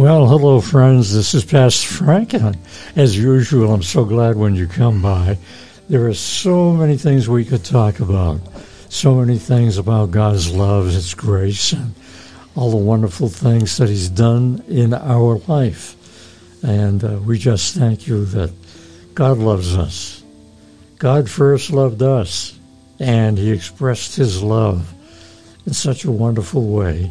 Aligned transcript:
Well, 0.00 0.26
hello, 0.28 0.62
friends. 0.62 1.12
This 1.12 1.34
is 1.34 1.44
Pastor 1.44 1.86
Frank, 1.86 2.32
and 2.32 2.56
as 2.96 3.18
usual, 3.18 3.74
I'm 3.74 3.82
so 3.82 4.06
glad 4.06 4.34
when 4.34 4.54
you 4.54 4.66
come 4.66 5.02
by. 5.02 5.36
There 5.90 6.06
are 6.06 6.14
so 6.14 6.72
many 6.72 6.96
things 6.96 7.28
we 7.28 7.44
could 7.44 7.66
talk 7.66 8.00
about, 8.00 8.40
so 8.88 9.16
many 9.16 9.36
things 9.36 9.76
about 9.76 10.10
God's 10.10 10.50
love, 10.50 10.86
His 10.86 11.12
grace, 11.12 11.74
and 11.74 11.94
all 12.56 12.70
the 12.70 12.78
wonderful 12.78 13.28
things 13.28 13.76
that 13.76 13.90
He's 13.90 14.08
done 14.08 14.64
in 14.68 14.94
our 14.94 15.36
life. 15.46 15.96
And 16.64 17.04
uh, 17.04 17.18
we 17.18 17.38
just 17.38 17.74
thank 17.74 18.06
you 18.06 18.24
that 18.24 18.54
God 19.12 19.36
loves 19.36 19.76
us. 19.76 20.22
God 20.96 21.28
first 21.28 21.72
loved 21.72 22.02
us, 22.02 22.58
and 22.98 23.36
He 23.36 23.50
expressed 23.50 24.16
His 24.16 24.42
love 24.42 24.94
in 25.66 25.74
such 25.74 26.06
a 26.06 26.10
wonderful 26.10 26.66
way 26.66 27.10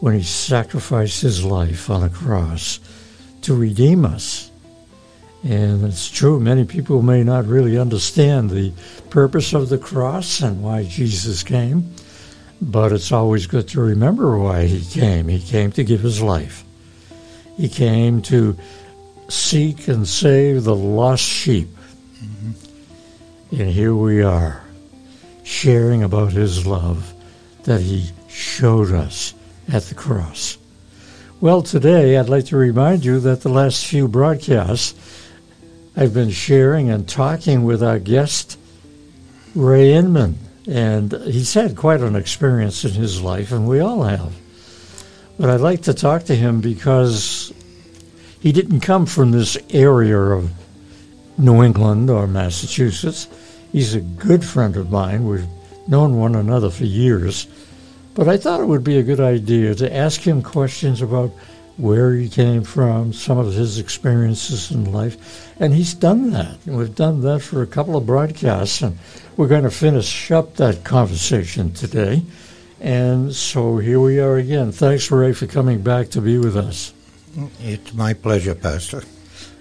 when 0.00 0.14
he 0.14 0.22
sacrificed 0.22 1.22
his 1.22 1.44
life 1.44 1.90
on 1.90 2.02
a 2.02 2.08
cross 2.08 2.80
to 3.42 3.54
redeem 3.54 4.04
us. 4.04 4.50
And 5.44 5.84
it's 5.84 6.10
true, 6.10 6.40
many 6.40 6.64
people 6.64 7.02
may 7.02 7.22
not 7.22 7.46
really 7.46 7.78
understand 7.78 8.50
the 8.50 8.72
purpose 9.10 9.52
of 9.54 9.68
the 9.68 9.78
cross 9.78 10.40
and 10.40 10.62
why 10.62 10.84
Jesus 10.84 11.42
came, 11.42 11.94
but 12.60 12.92
it's 12.92 13.12
always 13.12 13.46
good 13.46 13.68
to 13.68 13.80
remember 13.80 14.36
why 14.38 14.66
he 14.66 14.84
came. 14.84 15.28
He 15.28 15.40
came 15.40 15.70
to 15.72 15.84
give 15.84 16.00
his 16.00 16.20
life, 16.20 16.64
he 17.56 17.68
came 17.68 18.22
to 18.22 18.56
seek 19.28 19.88
and 19.88 20.08
save 20.08 20.64
the 20.64 20.74
lost 20.74 21.22
sheep. 21.22 21.68
Mm-hmm. 22.16 23.60
And 23.60 23.70
here 23.70 23.94
we 23.94 24.22
are, 24.22 24.62
sharing 25.44 26.02
about 26.02 26.32
his 26.32 26.66
love 26.66 27.12
that 27.64 27.80
he 27.80 28.10
showed 28.28 28.92
us 28.92 29.34
at 29.72 29.84
the 29.84 29.94
cross. 29.94 30.58
Well, 31.40 31.62
today 31.62 32.16
I'd 32.16 32.28
like 32.28 32.46
to 32.46 32.56
remind 32.56 33.04
you 33.04 33.20
that 33.20 33.42
the 33.42 33.48
last 33.48 33.86
few 33.86 34.08
broadcasts 34.08 34.94
I've 35.96 36.14
been 36.14 36.30
sharing 36.30 36.90
and 36.90 37.08
talking 37.08 37.64
with 37.64 37.82
our 37.82 37.98
guest, 37.98 38.58
Ray 39.54 39.92
Inman. 39.92 40.38
And 40.68 41.12
he's 41.12 41.54
had 41.54 41.76
quite 41.76 42.00
an 42.00 42.14
experience 42.14 42.84
in 42.84 42.92
his 42.92 43.22
life, 43.22 43.52
and 43.52 43.66
we 43.66 43.80
all 43.80 44.02
have. 44.02 44.32
But 45.38 45.50
I'd 45.50 45.60
like 45.60 45.82
to 45.82 45.94
talk 45.94 46.24
to 46.24 46.34
him 46.34 46.60
because 46.60 47.52
he 48.40 48.52
didn't 48.52 48.80
come 48.80 49.06
from 49.06 49.30
this 49.30 49.56
area 49.70 50.18
of 50.18 50.50
New 51.38 51.62
England 51.62 52.10
or 52.10 52.26
Massachusetts. 52.26 53.28
He's 53.72 53.94
a 53.94 54.00
good 54.00 54.44
friend 54.44 54.76
of 54.76 54.90
mine. 54.90 55.26
We've 55.26 55.46
known 55.86 56.18
one 56.18 56.34
another 56.34 56.70
for 56.70 56.84
years. 56.84 57.46
But 58.18 58.26
I 58.26 58.36
thought 58.36 58.58
it 58.58 58.66
would 58.66 58.82
be 58.82 58.98
a 58.98 59.04
good 59.04 59.20
idea 59.20 59.76
to 59.76 59.96
ask 59.96 60.22
him 60.22 60.42
questions 60.42 61.00
about 61.00 61.30
where 61.76 62.12
he 62.14 62.28
came 62.28 62.64
from, 62.64 63.12
some 63.12 63.38
of 63.38 63.54
his 63.54 63.78
experiences 63.78 64.72
in 64.72 64.92
life. 64.92 65.54
And 65.60 65.72
he's 65.72 65.94
done 65.94 66.32
that. 66.32 66.58
And 66.66 66.76
we've 66.76 66.96
done 66.96 67.20
that 67.20 67.42
for 67.42 67.62
a 67.62 67.66
couple 67.68 67.96
of 67.96 68.06
broadcasts. 68.06 68.82
And 68.82 68.98
we're 69.36 69.46
going 69.46 69.62
to 69.62 69.70
finish 69.70 70.32
up 70.32 70.56
that 70.56 70.82
conversation 70.82 71.72
today. 71.72 72.22
And 72.80 73.32
so 73.32 73.78
here 73.78 74.00
we 74.00 74.18
are 74.18 74.36
again. 74.36 74.72
Thanks, 74.72 75.12
Ray, 75.12 75.32
for 75.32 75.46
coming 75.46 75.82
back 75.82 76.08
to 76.08 76.20
be 76.20 76.38
with 76.38 76.56
us. 76.56 76.92
It's 77.60 77.94
my 77.94 78.14
pleasure, 78.14 78.56
Pastor. 78.56 79.04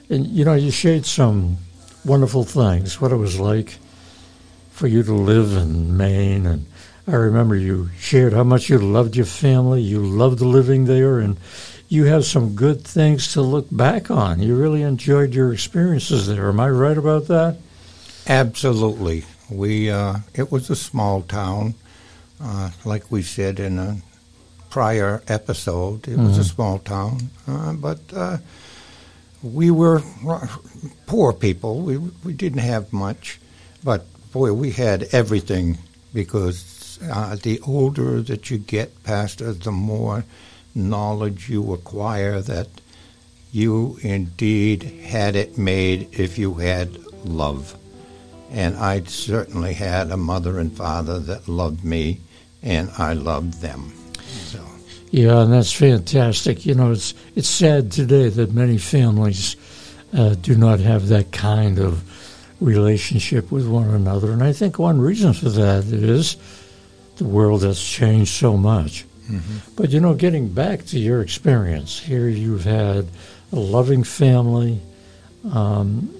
And 0.09 0.25
you 0.25 0.45
know, 0.45 0.55
you 0.55 0.71
shared 0.71 1.05
some 1.05 1.57
wonderful 2.03 2.43
things, 2.43 2.99
what 2.99 3.11
it 3.11 3.17
was 3.17 3.39
like 3.39 3.77
for 4.71 4.87
you 4.87 5.03
to 5.03 5.13
live 5.13 5.55
in 5.55 5.95
Maine 5.95 6.47
and 6.47 6.65
I 7.07 7.15
remember 7.15 7.55
you 7.55 7.89
shared 7.97 8.33
how 8.33 8.43
much 8.43 8.69
you 8.69 8.77
loved 8.77 9.15
your 9.15 9.25
family, 9.25 9.81
you 9.81 10.05
loved 10.05 10.41
living 10.41 10.85
there, 10.85 11.19
and 11.19 11.37
you 11.87 12.03
have 12.03 12.25
some 12.25 12.53
good 12.53 12.83
things 12.83 13.31
to 13.31 13.41
look 13.41 13.67
back 13.71 14.11
on. 14.11 14.41
You 14.41 14.57
really 14.57 14.81
enjoyed 14.81 15.33
your 15.33 15.53
experiences 15.53 16.27
there. 16.27 16.49
Am 16.49 16.59
I 16.59 16.69
right 16.69 16.97
about 16.97 17.27
that? 17.27 17.59
Absolutely. 18.27 19.23
We 19.49 19.89
uh, 19.89 20.17
it 20.33 20.51
was 20.51 20.69
a 20.69 20.75
small 20.75 21.21
town, 21.21 21.75
uh, 22.41 22.71
like 22.83 23.09
we 23.09 23.21
said 23.21 23.61
in 23.61 23.79
a 23.79 24.01
prior 24.69 25.23
episode. 25.29 26.09
It 26.09 26.11
mm-hmm. 26.11 26.25
was 26.25 26.37
a 26.37 26.41
mm-hmm. 26.41 26.49
small 26.49 26.79
town, 26.79 27.29
uh, 27.47 27.71
but 27.71 27.99
uh, 28.13 28.37
we 29.41 29.71
were 29.71 30.01
poor 31.05 31.31
people. 31.31 31.79
We 31.83 31.99
we 32.25 32.33
didn't 32.33 32.59
have 32.59 32.91
much, 32.91 33.39
but 33.81 34.05
boy, 34.33 34.51
we 34.51 34.71
had 34.71 35.03
everything 35.13 35.77
because 36.13 36.76
uh, 37.01 37.35
the 37.35 37.59
older 37.65 38.21
that 38.21 38.49
you 38.49 38.57
get, 38.57 39.03
Pastor, 39.03 39.53
the 39.53 39.71
more 39.71 40.23
knowledge 40.75 41.49
you 41.49 41.73
acquire 41.73 42.39
that 42.41 42.67
you 43.51 43.97
indeed 44.01 44.83
had 44.83 45.35
it 45.35 45.57
made 45.57 46.07
if 46.19 46.37
you 46.37 46.55
had 46.55 46.97
love. 47.25 47.75
And 48.51 48.77
I 48.77 49.01
certainly 49.03 49.73
had 49.73 50.11
a 50.11 50.17
mother 50.17 50.59
and 50.59 50.71
father 50.71 51.19
that 51.19 51.47
loved 51.47 51.83
me, 51.83 52.21
and 52.61 52.89
I 52.97 53.13
loved 53.13 53.61
them. 53.61 53.91
So. 54.27 54.63
Yeah, 55.11 55.41
and 55.41 55.53
that's 55.53 55.73
fantastic. 55.73 56.65
You 56.65 56.75
know, 56.75 56.91
it's 56.91 57.13
it's 57.35 57.49
sad 57.49 57.91
today 57.91 58.29
that 58.29 58.53
many 58.53 58.77
families 58.77 59.55
uh, 60.13 60.35
do 60.35 60.55
not 60.55 60.79
have 60.79 61.07
that 61.07 61.31
kind 61.31 61.79
of 61.79 62.03
relationship 62.59 63.51
with 63.51 63.67
one 63.67 63.89
another, 63.89 64.31
and 64.31 64.43
I 64.43 64.53
think 64.53 64.79
one 64.79 64.99
reason 64.99 65.33
for 65.33 65.49
that 65.49 65.85
is 65.85 66.37
the 67.17 67.25
world 67.25 67.63
has 67.63 67.81
changed 67.81 68.33
so 68.33 68.57
much. 68.57 69.05
Mm-hmm. 69.29 69.73
But 69.75 69.89
you 69.89 69.99
know, 69.99 70.13
getting 70.13 70.49
back 70.49 70.85
to 70.85 70.99
your 70.99 71.21
experience 71.21 71.99
here, 71.99 72.27
you've 72.27 72.63
had 72.63 73.07
a 73.51 73.55
loving 73.55 74.03
family. 74.03 74.81
Um, 75.51 76.13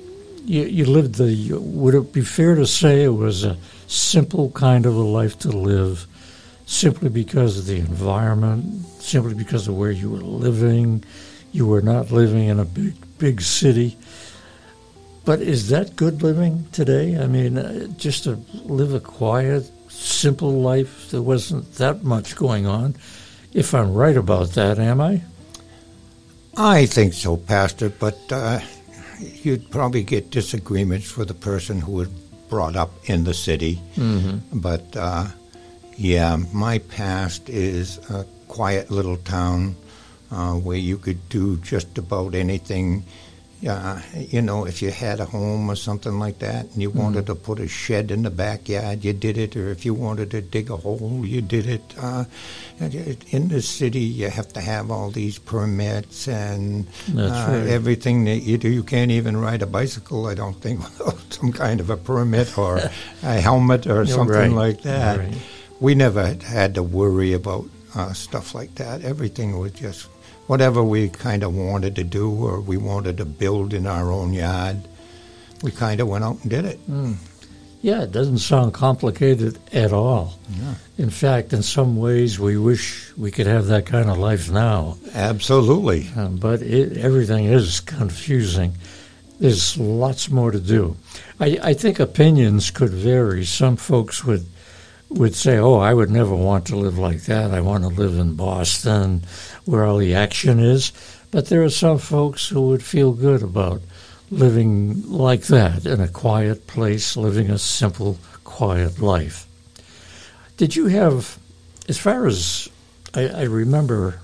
you, 0.46 0.64
you 0.64 0.86
lived 0.86 1.16
the. 1.16 1.54
Would 1.54 1.96
it 1.96 2.14
be 2.14 2.22
fair 2.22 2.56
to 2.56 2.66
say 2.66 3.04
it 3.04 3.10
was 3.10 3.44
a 3.44 3.58
simple 3.88 4.52
kind 4.52 4.86
of 4.86 4.96
a 4.96 5.02
life 5.02 5.40
to 5.40 5.50
live, 5.50 6.06
simply 6.66 7.10
because 7.10 7.58
of 7.58 7.66
the 7.66 7.78
environment, 7.78 8.86
simply 9.00 9.34
because 9.34 9.68
of 9.68 9.78
where 9.78 9.92
you 9.92 10.10
were 10.10 10.18
living? 10.18 11.04
You 11.54 11.66
were 11.68 11.82
not 11.82 12.12
living 12.12 12.50
in 12.50 12.60
a 12.60 12.66
big, 12.66 12.96
big 13.18 13.42
city. 13.42 13.98
But 15.24 15.42
is 15.42 15.70
that 15.70 15.96
good 15.96 16.24
living 16.24 16.68
today? 16.72 17.18
I 17.18 17.28
mean, 17.28 17.58
uh, 17.58 17.88
just 17.98 18.24
to 18.26 18.40
live 18.64 18.94
a 18.94 19.00
quiet, 19.02 19.70
simple 19.90 20.62
life. 20.62 21.12
There 21.12 21.22
wasn't 21.22 21.76
that 21.76 22.04
much 22.04 22.36
going 22.36 22.66
on. 22.66 22.96
If 23.54 23.74
I'm 23.74 23.94
right 23.94 24.18
about 24.18 24.52
that, 24.52 24.80
am 24.80 25.02
I? 25.02 25.22
I 26.58 26.86
think 26.86 27.14
so, 27.14 27.38
Pastor, 27.38 27.90
but 27.90 28.20
uh, 28.32 28.60
you'd 29.20 29.70
probably 29.70 30.04
get 30.04 30.32
disagreements 30.32 31.10
for 31.10 31.24
the 31.26 31.34
person 31.34 31.82
who 31.82 31.92
was 31.94 32.08
brought 32.50 32.76
up 32.76 32.92
in 33.10 33.24
the 33.24 33.34
city. 33.34 33.80
Mm-hmm. 33.96 34.60
But 34.60 34.96
uh, 34.96 35.28
yeah, 35.98 36.38
my 36.54 36.80
past 36.80 37.50
is 37.50 37.98
a 38.10 38.26
quiet 38.48 38.90
little 38.90 39.18
town 39.18 39.76
uh, 40.32 40.54
where 40.54 40.78
you 40.78 40.98
could 40.98 41.30
do 41.30 41.58
just 41.58 41.98
about 41.98 42.36
anything 42.36 43.04
uh, 43.66 44.00
you 44.16 44.42
know, 44.42 44.66
if 44.66 44.84
you 44.84 44.92
had 44.92 45.20
a 45.20 45.26
home 45.26 45.70
or 45.70 45.76
something 45.76 46.20
like 46.20 46.40
that 46.40 46.66
and 46.66 46.82
you 46.82 46.90
mm-hmm. 46.90 47.00
wanted 47.00 47.26
to 47.26 47.36
put 47.36 47.60
a 47.60 47.68
shed 47.68 48.12
in 48.12 48.22
the 48.22 48.30
backyard, 48.30 49.04
you 49.04 49.14
did 49.14 49.38
it. 49.38 49.56
Or 49.56 49.70
if 49.70 49.84
you 49.84 49.96
wanted 49.96 50.30
to 50.32 50.42
dig 50.42 50.70
a 50.70 50.78
hole, 50.78 51.24
you 51.26 51.42
did 51.42 51.66
it. 51.66 51.96
Uh, 52.00 52.26
in 52.80 53.48
the 53.48 53.62
city, 53.62 54.02
you 54.02 54.30
have 54.30 54.54
to 54.54 54.62
have 54.62 54.92
all 54.92 55.10
these 55.10 55.40
permits 55.40 56.28
and 56.28 56.88
uh, 57.18 57.22
right. 57.22 57.68
everything 57.68 58.26
that 58.26 58.40
you 58.40 58.60
do. 58.60 58.70
You 58.70 58.84
can't 58.84 59.10
even 59.12 59.36
ride 59.36 59.64
a 59.64 59.68
bicycle, 59.68 60.28
I 60.28 60.36
don't 60.36 60.62
think, 60.62 60.80
without 60.84 61.34
some 61.34 61.52
kind 61.52 61.80
of 61.80 61.90
a 61.90 61.98
permit 61.98 62.58
or 62.58 62.78
a 63.24 63.42
helmet 63.42 63.88
or 63.88 64.06
something 64.06 64.54
right. 64.56 64.74
like 64.76 64.82
that. 64.84 65.18
Right. 65.18 65.38
We 65.80 65.96
never 65.96 66.36
had 66.36 66.76
to 66.76 66.84
worry 66.84 67.34
about 67.34 67.66
uh, 67.96 68.14
stuff 68.14 68.54
like 68.54 68.76
that. 68.76 69.02
Everything 69.02 69.58
was 69.58 69.72
just 69.72 70.08
whatever 70.48 70.84
we 70.84 71.10
kind 71.10 71.44
of 71.44 71.56
wanted 71.56 71.96
to 71.96 72.04
do 72.04 72.32
or 72.32 72.60
we 72.60 72.78
wanted 72.78 73.18
to 73.18 73.26
build 73.26 73.74
in 73.74 73.86
our 73.86 74.12
own 74.12 74.34
yard, 74.34 74.78
we 75.62 75.72
kind 75.72 76.00
of 76.00 76.08
went 76.08 76.24
out 76.24 76.42
and 76.42 76.50
did 76.50 76.66
it. 76.66 76.80
Mm. 76.90 77.16
Yeah, 77.82 78.04
it 78.04 78.12
doesn't 78.12 78.40
sound 78.40 78.74
complicated 78.74 79.60
at 79.72 79.94
all. 79.94 80.40
Yeah. 80.50 80.74
In 80.98 81.10
fact, 81.10 81.54
in 81.54 81.62
some 81.62 81.96
ways, 81.98 82.40
we 82.40 82.58
wish 82.58 83.16
we 83.16 83.30
could 83.30 83.46
have 83.46 83.68
that 83.68 83.86
kind 83.86 84.10
of 84.10 84.18
life 84.18 84.50
now. 84.50 84.98
Absolutely. 85.14 86.10
Um, 86.16 86.38
but 86.38 86.62
it, 86.62 86.98
everything 86.98 87.46
is 87.46 87.80
confusing. 87.80 88.74
There's 89.40 89.78
lots 89.78 90.32
more 90.32 90.52
to 90.52 90.60
do. 90.60 90.98
I, 91.40 91.60
I 91.62 91.74
think 91.74 92.00
opinions 92.00 92.72
could 92.72 92.90
vary. 92.90 93.46
Some 93.46 93.78
folks 93.78 94.24
would 94.24 94.48
would 95.10 95.36
say, 95.36 95.58
"Oh, 95.58 95.76
I 95.76 95.94
would 95.94 96.10
never 96.10 96.36
want 96.36 96.66
to 96.68 96.76
live 96.76 96.98
like 96.98 97.24
that. 97.24 97.52
I 97.52 97.62
want 97.62 97.84
to 97.84 97.90
live 97.90 98.18
in 98.18 98.34
Boston, 98.34 99.24
where 99.66 99.84
all 99.84 99.98
the 99.98 100.16
action 100.16 100.60
is." 100.60 100.92
But 101.32 101.48
there 101.48 101.64
are 101.64 101.70
some 101.70 101.98
folks 101.98 102.48
who 102.48 102.62
would 102.70 102.84
feel 102.84 103.12
good 103.12 103.44
about 103.44 103.82
living 104.30 105.04
like 105.10 105.44
that 105.48 105.86
in 105.86 106.02
a 106.02 106.08
quiet 106.08 106.68
place, 106.68 107.16
living 107.16 107.50
a 107.50 107.58
simple, 107.58 108.18
quiet 108.44 109.00
life. 109.02 109.46
Did 110.58 110.76
you 110.76 110.88
have, 110.88 111.38
as 111.88 111.98
far 111.98 112.28
as 112.28 112.68
I, 113.14 113.28
I 113.28 113.44
remember, 113.44 114.20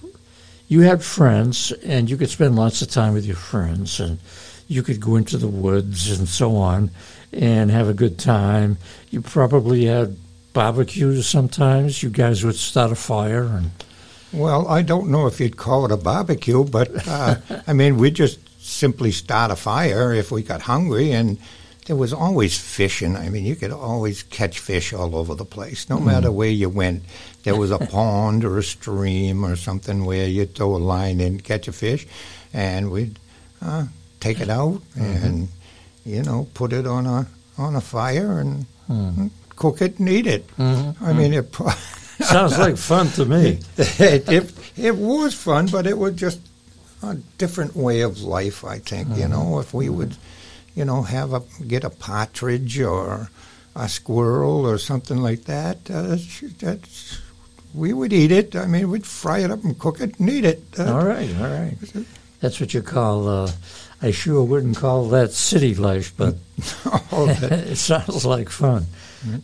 you 0.67 0.81
had 0.81 1.03
friends, 1.03 1.71
and 1.83 2.09
you 2.09 2.17
could 2.17 2.29
spend 2.29 2.55
lots 2.55 2.81
of 2.81 2.89
time 2.89 3.13
with 3.13 3.25
your 3.25 3.35
friends, 3.35 3.99
and 3.99 4.19
you 4.67 4.81
could 4.81 4.99
go 4.99 5.15
into 5.15 5.37
the 5.37 5.47
woods 5.47 6.09
and 6.17 6.27
so 6.27 6.55
on, 6.55 6.89
and 7.31 7.69
have 7.69 7.87
a 7.87 7.93
good 7.93 8.17
time. 8.17 8.77
You 9.11 9.21
probably 9.21 9.85
had 9.85 10.17
barbecues 10.53 11.27
sometimes. 11.27 12.03
You 12.03 12.09
guys 12.09 12.43
would 12.45 12.55
start 12.55 12.91
a 12.91 12.95
fire 12.95 13.43
and. 13.43 13.71
Well, 14.31 14.67
I 14.67 14.81
don't 14.81 15.11
know 15.11 15.27
if 15.27 15.39
you'd 15.39 15.57
call 15.57 15.85
it 15.85 15.91
a 15.91 15.97
barbecue, 15.97 16.63
but 16.63 17.07
uh, 17.07 17.35
I 17.67 17.73
mean, 17.73 17.97
we 17.97 18.09
just 18.09 18.39
simply 18.59 19.11
start 19.11 19.51
a 19.51 19.55
fire 19.55 20.11
if 20.11 20.31
we 20.31 20.41
got 20.41 20.61
hungry, 20.61 21.11
and 21.11 21.37
there 21.85 21.95
was 21.95 22.13
always 22.13 22.57
fishing. 22.57 23.15
I 23.15 23.29
mean, 23.29 23.45
you 23.45 23.55
could 23.55 23.71
always 23.71 24.23
catch 24.23 24.59
fish 24.59 24.91
all 24.91 25.15
over 25.15 25.35
the 25.35 25.45
place, 25.45 25.89
no 25.89 25.97
mm. 25.97 26.05
matter 26.05 26.31
where 26.31 26.49
you 26.49 26.69
went. 26.69 27.03
There 27.43 27.55
was 27.55 27.69
a 27.69 27.77
pond 27.91 28.43
or 28.43 28.57
a 28.57 28.63
stream 28.63 29.45
or 29.45 29.55
something 29.55 30.05
where 30.05 30.27
you'd 30.27 30.55
throw 30.55 30.75
a 30.75 30.77
line 30.77 31.19
in, 31.19 31.39
catch 31.39 31.67
a 31.67 31.73
fish, 31.73 32.07
and 32.53 32.89
we'd 32.89 33.19
uh, 33.61 33.85
take 34.19 34.39
it 34.39 34.49
out 34.49 34.81
mm-hmm. 34.97 35.25
and 35.25 35.47
you 36.05 36.23
know 36.23 36.47
put 36.53 36.73
it 36.73 36.87
on 36.87 37.05
a 37.05 37.27
on 37.57 37.75
a 37.75 37.81
fire 37.81 38.39
and 38.39 38.65
mm. 38.89 39.29
Cook 39.55 39.81
it 39.81 39.99
and 39.99 40.09
eat 40.09 40.27
it. 40.27 40.47
Mm-hmm. 40.57 41.03
I 41.03 41.13
mean, 41.13 41.33
it. 41.33 41.53
Sounds 42.23 42.57
like 42.57 42.77
fun 42.77 43.07
to 43.09 43.25
me. 43.25 43.59
it, 43.77 44.29
it, 44.29 44.53
it, 44.77 44.95
was 44.95 45.33
fun, 45.33 45.67
but 45.67 45.87
it 45.87 45.97
was 45.97 46.15
just 46.15 46.39
a 47.01 47.15
different 47.37 47.75
way 47.75 48.01
of 48.01 48.21
life, 48.21 48.63
I 48.63 48.79
think. 48.79 49.09
Mm-hmm. 49.09 49.19
You 49.19 49.27
know, 49.27 49.59
if 49.59 49.73
we 49.73 49.89
would, 49.89 50.15
you 50.75 50.85
know, 50.85 51.01
have 51.01 51.33
a 51.33 51.41
get 51.67 51.83
a 51.83 51.89
partridge 51.89 52.79
or 52.79 53.29
a 53.75 53.89
squirrel 53.89 54.65
or 54.65 54.77
something 54.77 55.17
like 55.17 55.45
that, 55.45 55.89
uh, 55.89 56.17
that's 56.59 57.21
we 57.73 57.91
would 57.91 58.13
eat 58.13 58.31
it. 58.31 58.55
I 58.55 58.67
mean, 58.67 58.89
we'd 58.89 59.05
fry 59.05 59.39
it 59.39 59.51
up 59.51 59.63
and 59.63 59.77
cook 59.77 59.99
it 59.99 60.19
and 60.19 60.29
eat 60.29 60.45
it. 60.45 60.63
Uh, 60.77 60.93
all 60.93 61.05
right, 61.05 61.29
all 61.37 61.49
right. 61.49 61.77
That's 62.39 62.59
what 62.59 62.73
you 62.73 62.81
call. 62.81 63.27
Uh, 63.27 63.51
I 64.01 64.11
sure 64.11 64.43
wouldn't 64.43 64.77
call 64.77 65.07
that 65.09 65.31
city 65.31 65.75
life, 65.75 66.13
but 66.17 66.35
oh, 67.11 67.27
it 67.41 67.77
sounds 67.77 68.25
like 68.25 68.49
fun. 68.49 68.85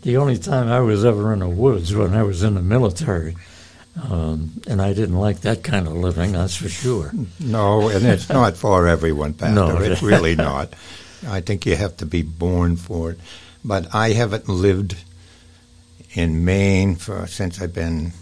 The 0.02 0.18
only 0.18 0.38
time 0.38 0.68
I 0.68 0.80
was 0.82 1.06
ever 1.06 1.32
in 1.34 1.40
the 1.40 1.50
woods 1.50 1.94
when 1.94 2.14
I 2.14 2.24
was 2.24 2.44
in 2.44 2.56
the 2.56 2.62
military. 2.62 3.36
Um, 4.02 4.62
and 4.68 4.82
I 4.82 4.94
didn't 4.94 5.18
like 5.18 5.42
that 5.42 5.64
kind 5.64 5.88
of 5.88 5.94
living, 5.94 6.32
that's 6.34 6.56
for 6.56 6.70
sure. 6.70 7.12
No, 7.40 7.90
and 7.90 8.06
it's 8.06 8.30
not 8.42 8.56
for 8.56 8.88
everyone, 8.88 9.34
Pastor. 9.34 9.56
No. 9.56 9.78
It's 9.78 10.02
really 10.02 10.36
not. 10.36 10.74
I 11.28 11.42
think 11.42 11.66
you 11.66 11.76
have 11.76 11.98
to 11.98 12.06
be 12.06 12.22
born 12.22 12.76
for 12.78 13.12
it. 13.12 13.20
But 13.64 13.94
I 13.94 14.12
haven't 14.12 14.48
lived 14.48 14.96
in 16.14 16.46
Maine 16.46 16.96
for 16.96 17.28
since 17.28 17.62
I've 17.62 17.74
been 17.74 18.14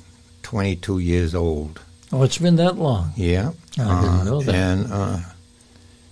22 0.43 0.99
years 0.99 1.35
old. 1.35 1.79
Oh, 2.11 2.23
it's 2.23 2.37
been 2.37 2.55
that 2.55 2.77
long. 2.77 3.11
Yeah, 3.15 3.51
I 3.77 4.01
didn't 4.01 4.25
know 4.25 4.41
that. 4.41 4.55
And 4.55 4.91
uh, 4.91 5.19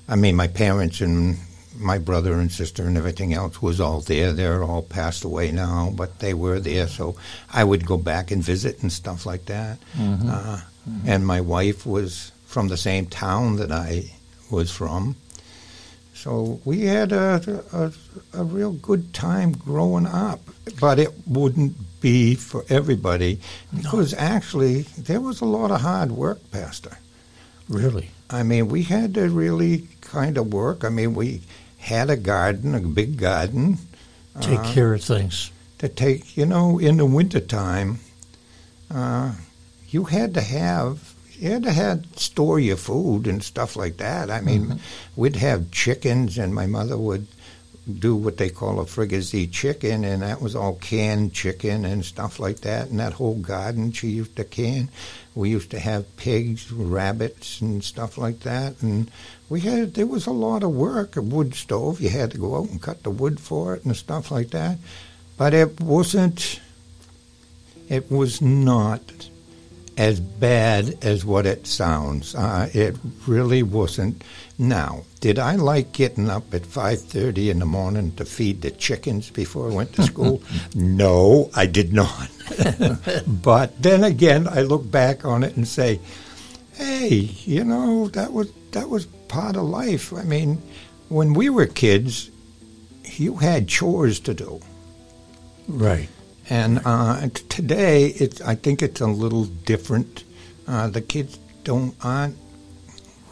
I 0.07 0.15
mean, 0.15 0.35
my 0.35 0.47
parents 0.47 1.01
and 1.01 1.37
my 1.77 1.97
brother 1.97 2.33
and 2.33 2.51
sister 2.51 2.83
and 2.83 2.97
everything 2.97 3.33
else 3.33 3.61
was 3.61 3.79
all 3.79 4.01
there. 4.01 4.31
They're 4.31 4.63
all 4.63 4.81
passed 4.81 5.23
away 5.23 5.51
now, 5.51 5.91
but 5.95 6.19
they 6.19 6.33
were 6.33 6.59
there. 6.59 6.87
So 6.87 7.15
I 7.51 7.63
would 7.63 7.85
go 7.85 7.97
back 7.97 8.31
and 8.31 8.43
visit 8.43 8.81
and 8.81 8.91
stuff 8.91 9.25
like 9.25 9.45
that. 9.45 9.79
Mm-hmm. 9.97 10.29
Uh, 10.29 10.61
mm-hmm. 10.89 11.09
And 11.09 11.25
my 11.25 11.41
wife 11.41 11.85
was 11.85 12.31
from 12.45 12.67
the 12.67 12.77
same 12.77 13.07
town 13.07 13.57
that 13.57 13.71
I 13.71 14.11
was 14.49 14.71
from. 14.71 15.15
So 16.13 16.59
we 16.65 16.81
had 16.85 17.11
a, 17.11 17.61
a, 17.73 18.39
a 18.39 18.43
real 18.43 18.71
good 18.71 19.13
time 19.13 19.51
growing 19.51 20.07
up, 20.07 20.39
but 20.79 20.97
it 20.97 21.11
wouldn't 21.27 21.75
be 21.99 22.35
for 22.35 22.63
everybody 22.69 23.39
because 23.75 24.13
no. 24.13 24.19
actually 24.19 24.83
there 24.97 25.21
was 25.21 25.41
a 25.41 25.45
lot 25.45 25.71
of 25.71 25.81
hard 25.81 26.11
work, 26.11 26.39
Pastor. 26.51 26.97
Really? 27.67 28.09
I 28.29 28.43
mean, 28.43 28.69
we 28.69 28.83
had 28.83 29.13
to 29.15 29.29
really 29.29 29.87
kind 30.01 30.37
of 30.37 30.53
work. 30.53 30.83
I 30.83 30.89
mean, 30.89 31.13
we 31.15 31.41
had 31.85 32.09
a 32.09 32.17
garden, 32.17 32.73
a 32.73 32.79
big 32.79 33.17
garden. 33.17 33.77
Take 34.41 34.59
uh, 34.59 34.73
care 34.73 34.93
of 34.95 35.03
things. 35.03 35.51
To 35.77 35.87
take, 35.87 36.35
you 36.35 36.45
know, 36.45 36.79
in 36.79 36.97
the 36.97 37.05
wintertime, 37.05 37.99
uh, 38.89 39.33
you 39.89 40.05
had 40.05 40.33
to 40.33 40.41
have, 40.41 41.13
you 41.33 41.51
had 41.51 41.63
to 41.63 41.71
have, 41.71 42.03
store 42.15 42.59
your 42.59 42.77
food 42.77 43.27
and 43.27 43.43
stuff 43.43 43.75
like 43.75 43.97
that. 43.97 44.31
I 44.31 44.41
mean, 44.41 44.65
mm-hmm. 44.65 44.77
we'd 45.15 45.35
have 45.35 45.69
chickens, 45.69 46.39
and 46.39 46.55
my 46.55 46.65
mother 46.65 46.97
would 46.97 47.27
do 47.99 48.15
what 48.15 48.37
they 48.37 48.49
call 48.49 48.79
a 48.79 48.85
fricassee 48.87 49.45
chicken, 49.45 50.03
and 50.03 50.23
that 50.23 50.41
was 50.41 50.55
all 50.55 50.75
canned 50.75 51.33
chicken 51.33 51.85
and 51.85 52.03
stuff 52.03 52.39
like 52.39 52.61
that. 52.61 52.89
And 52.89 52.99
that 52.99 53.13
whole 53.13 53.35
garden 53.35 53.91
she 53.91 54.07
used 54.07 54.35
to 54.37 54.43
can. 54.43 54.89
We 55.35 55.49
used 55.49 55.71
to 55.71 55.79
have 55.79 56.15
pigs, 56.15 56.71
rabbits, 56.71 57.59
and 57.59 57.83
stuff 57.83 58.17
like 58.17 58.39
that. 58.41 58.81
And 58.81 59.11
we 59.49 59.59
had 59.61 59.93
there 59.93 60.07
was 60.07 60.25
a 60.25 60.31
lot 60.31 60.63
of 60.63 60.71
work. 60.71 61.17
A 61.17 61.21
wood 61.21 61.53
stove, 61.53 61.99
you 61.99 62.09
had 62.09 62.31
to 62.31 62.37
go 62.37 62.55
out 62.55 62.69
and 62.69 62.81
cut 62.81 63.03
the 63.03 63.11
wood 63.11 63.39
for 63.39 63.75
it 63.75 63.83
and 63.83 63.95
stuff 63.95 64.31
like 64.31 64.51
that. 64.51 64.77
But 65.37 65.53
it 65.53 65.81
wasn't. 65.81 66.61
It 67.89 68.09
was 68.09 68.41
not 68.41 69.01
as 69.97 70.19
bad 70.19 70.97
as 71.01 71.25
what 71.25 71.45
it 71.45 71.67
sounds. 71.67 72.35
Uh, 72.35 72.69
it 72.73 72.95
really 73.27 73.63
wasn't 73.63 74.23
now, 74.57 75.03
did 75.19 75.37
I 75.37 75.55
like 75.55 75.91
getting 75.91 76.29
up 76.29 76.53
at 76.53 76.65
5:30 76.65 77.49
in 77.49 77.59
the 77.59 77.65
morning 77.65 78.13
to 78.15 78.23
feed 78.23 78.61
the 78.61 78.71
chickens 78.71 79.29
before 79.29 79.69
I 79.69 79.73
went 79.73 79.93
to 79.93 80.03
school? 80.03 80.41
no, 80.75 81.49
I 81.53 81.65
did 81.65 81.91
not. 81.91 82.29
but 83.27 83.81
then 83.81 84.03
again, 84.03 84.47
I 84.47 84.61
look 84.61 84.89
back 84.89 85.25
on 85.25 85.43
it 85.43 85.57
and 85.57 85.67
say, 85.67 85.99
"Hey, 86.73 87.29
you 87.43 87.65
know, 87.65 88.07
that 88.09 88.31
was 88.31 88.49
that 88.71 88.89
was 88.89 89.07
part 89.27 89.57
of 89.57 89.63
life. 89.63 90.13
I 90.13 90.23
mean, 90.23 90.61
when 91.09 91.33
we 91.33 91.49
were 91.49 91.67
kids, 91.67 92.29
you 93.17 93.35
had 93.35 93.67
chores 93.67 94.21
to 94.21 94.33
do." 94.33 94.61
Right. 95.67 96.07
And 96.49 96.81
uh, 96.85 97.29
today, 97.49 98.07
it's 98.07 98.41
I 98.41 98.55
think 98.55 98.81
it's 98.81 99.01
a 99.01 99.07
little 99.07 99.45
different. 99.45 100.23
Uh, 100.67 100.89
the 100.89 101.01
kids 101.01 101.39
don't 101.63 101.95
aren't 102.03 102.37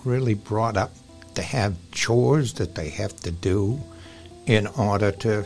really 0.04 0.34
brought 0.34 0.78
up 0.78 0.92
to 1.36 1.42
have 1.42 1.76
chores 1.92 2.54
that 2.54 2.76
they 2.76 2.90
have 2.90 3.16
to 3.22 3.32
do 3.32 3.82
in 4.46 4.68
order 4.68 5.12
to, 5.12 5.46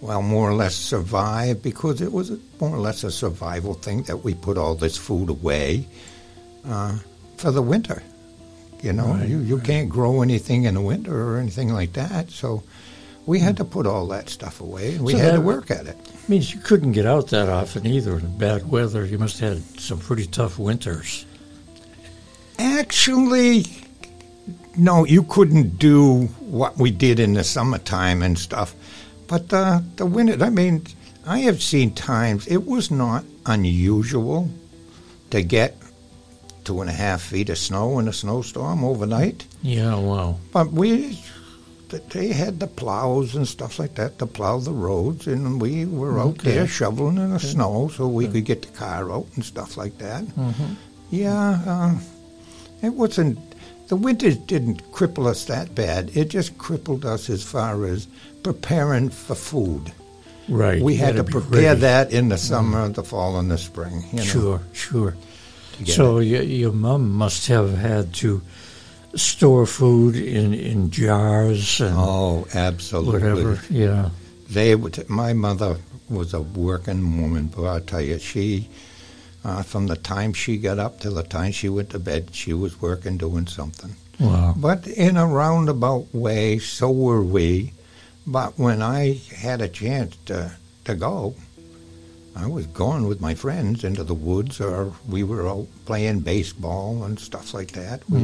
well, 0.00 0.22
more 0.22 0.50
or 0.50 0.54
less 0.54 0.74
survive 0.74 1.62
because 1.62 2.00
it 2.00 2.12
was 2.12 2.30
more 2.60 2.70
or 2.70 2.78
less 2.78 3.04
a 3.04 3.10
survival 3.10 3.74
thing 3.74 4.02
that 4.04 4.18
we 4.18 4.34
put 4.34 4.58
all 4.58 4.74
this 4.74 4.96
food 4.96 5.30
away 5.30 5.86
uh, 6.66 6.98
for 7.36 7.50
the 7.50 7.62
winter. 7.62 8.02
You 8.82 8.92
know, 8.92 9.14
right, 9.14 9.28
you, 9.28 9.38
you 9.38 9.56
right. 9.56 9.66
can't 9.66 9.88
grow 9.88 10.20
anything 10.20 10.64
in 10.64 10.74
the 10.74 10.80
winter 10.80 11.30
or 11.30 11.38
anything 11.38 11.72
like 11.72 11.94
that. 11.94 12.30
So 12.30 12.62
we 13.26 13.40
had 13.40 13.56
to 13.56 13.64
put 13.64 13.86
all 13.86 14.06
that 14.08 14.28
stuff 14.28 14.60
away 14.60 14.94
and 14.94 15.04
we 15.04 15.12
so 15.12 15.18
had 15.18 15.32
to 15.34 15.40
work 15.40 15.70
at 15.70 15.86
it. 15.86 15.96
Means 16.28 16.54
you 16.54 16.60
couldn't 16.60 16.92
get 16.92 17.06
out 17.06 17.28
that 17.28 17.48
often 17.48 17.86
either 17.86 18.18
in 18.18 18.38
bad 18.38 18.68
weather. 18.70 19.04
You 19.04 19.18
must 19.18 19.40
have 19.40 19.54
had 19.54 19.80
some 19.80 19.98
pretty 19.98 20.26
tough 20.26 20.58
winters. 20.58 21.26
Actually, 22.58 23.66
no, 24.76 25.04
you 25.04 25.22
couldn't 25.24 25.78
do 25.78 26.26
what 26.40 26.78
we 26.78 26.90
did 26.90 27.20
in 27.20 27.34
the 27.34 27.44
summertime 27.44 28.22
and 28.22 28.38
stuff. 28.38 28.74
But 29.26 29.52
uh, 29.52 29.80
the 29.96 30.06
winter, 30.06 30.42
I 30.42 30.50
mean, 30.50 30.86
I 31.26 31.40
have 31.40 31.62
seen 31.62 31.92
times 31.94 32.46
it 32.46 32.64
was 32.64 32.90
not 32.90 33.24
unusual 33.44 34.48
to 35.30 35.42
get 35.42 35.76
two 36.64 36.80
and 36.80 36.90
a 36.90 36.92
half 36.92 37.22
feet 37.22 37.48
of 37.48 37.58
snow 37.58 37.98
in 37.98 38.08
a 38.08 38.12
snowstorm 38.12 38.84
overnight. 38.84 39.46
Yeah, 39.62 39.96
wow. 39.96 40.38
But 40.52 40.72
we, 40.72 41.20
they 41.90 42.28
had 42.28 42.60
the 42.60 42.66
plows 42.66 43.34
and 43.34 43.46
stuff 43.46 43.78
like 43.78 43.94
that 43.94 44.18
to 44.18 44.26
plow 44.26 44.58
the 44.58 44.72
roads, 44.72 45.26
and 45.26 45.60
we 45.60 45.84
were 45.84 46.18
out 46.18 46.38
okay. 46.40 46.52
there 46.52 46.66
shoveling 46.66 47.18
in 47.18 47.30
the 47.30 47.36
okay. 47.36 47.46
snow 47.46 47.88
so 47.88 48.08
we 48.08 48.24
okay. 48.24 48.34
could 48.34 48.44
get 48.44 48.62
the 48.62 48.78
car 48.78 49.12
out 49.12 49.26
and 49.34 49.44
stuff 49.44 49.76
like 49.76 49.98
that. 49.98 50.24
Mm-hmm. 50.24 50.74
Yeah, 51.10 51.62
uh, 51.66 51.98
it 52.82 52.94
wasn't 52.94 53.38
the 53.88 53.96
winter 53.96 54.32
didn't 54.32 54.90
cripple 54.92 55.26
us 55.26 55.44
that 55.44 55.74
bad. 55.74 56.16
It 56.16 56.28
just 56.28 56.58
crippled 56.58 57.04
us 57.04 57.30
as 57.30 57.42
far 57.42 57.84
as 57.84 58.08
preparing 58.42 59.10
for 59.10 59.34
food. 59.34 59.92
Right. 60.48 60.82
We 60.82 60.96
had 60.96 61.16
to 61.16 61.24
prepare 61.24 61.60
ready. 61.60 61.80
that 61.80 62.12
in 62.12 62.28
the 62.28 62.38
summer, 62.38 62.88
mm. 62.88 62.94
the 62.94 63.02
fall, 63.02 63.38
and 63.38 63.50
the 63.50 63.58
spring. 63.58 64.04
You 64.12 64.18
know, 64.18 64.24
sure, 64.24 64.60
sure. 64.72 65.16
So 65.84 66.20
your, 66.20 66.42
your 66.42 66.72
mom 66.72 67.10
must 67.10 67.48
have 67.48 67.76
had 67.76 68.14
to 68.14 68.42
store 69.16 69.66
food 69.66 70.16
in, 70.16 70.54
in 70.54 70.90
jars 70.90 71.80
and 71.80 71.94
oh, 71.96 72.46
absolutely, 72.54 73.20
whatever. 73.20 73.60
Yeah. 73.70 74.10
They 74.48 74.74
would. 74.74 75.08
My 75.08 75.32
mother 75.32 75.78
was 76.08 76.34
a 76.34 76.40
working 76.40 77.20
woman, 77.20 77.46
but 77.48 77.66
I 77.66 77.80
tell 77.80 78.00
you, 78.00 78.18
she 78.18 78.68
uh, 79.44 79.62
from 79.62 79.86
the 79.86 79.96
time 79.96 80.32
she 80.32 80.58
got 80.58 80.78
up 80.78 81.00
till 81.00 81.14
the 81.14 81.22
time 81.22 81.52
she 81.52 81.68
went 81.68 81.90
to 81.90 81.98
bed, 81.98 82.34
she 82.34 82.52
was 82.52 82.80
working 82.80 83.16
doing 83.16 83.46
something. 83.46 83.94
Wow. 84.18 84.54
But 84.56 84.86
in 84.88 85.16
a 85.16 85.26
roundabout 85.26 86.12
way, 86.12 86.58
so 86.58 86.90
were 86.90 87.22
we. 87.22 87.72
But 88.26 88.58
when 88.58 88.82
I 88.82 89.20
had 89.34 89.60
a 89.60 89.68
chance 89.68 90.16
to, 90.26 90.50
to 90.84 90.94
go, 90.96 91.36
I 92.34 92.46
was 92.46 92.66
going 92.66 93.06
with 93.06 93.20
my 93.20 93.34
friends 93.34 93.84
into 93.84 94.02
the 94.02 94.14
woods, 94.14 94.60
or 94.60 94.92
we 95.08 95.22
were 95.22 95.48
out 95.48 95.68
playing 95.84 96.20
baseball 96.20 97.04
and 97.04 97.18
stuff 97.18 97.54
like 97.54 97.70
that. 97.72 98.08
We, 98.10 98.20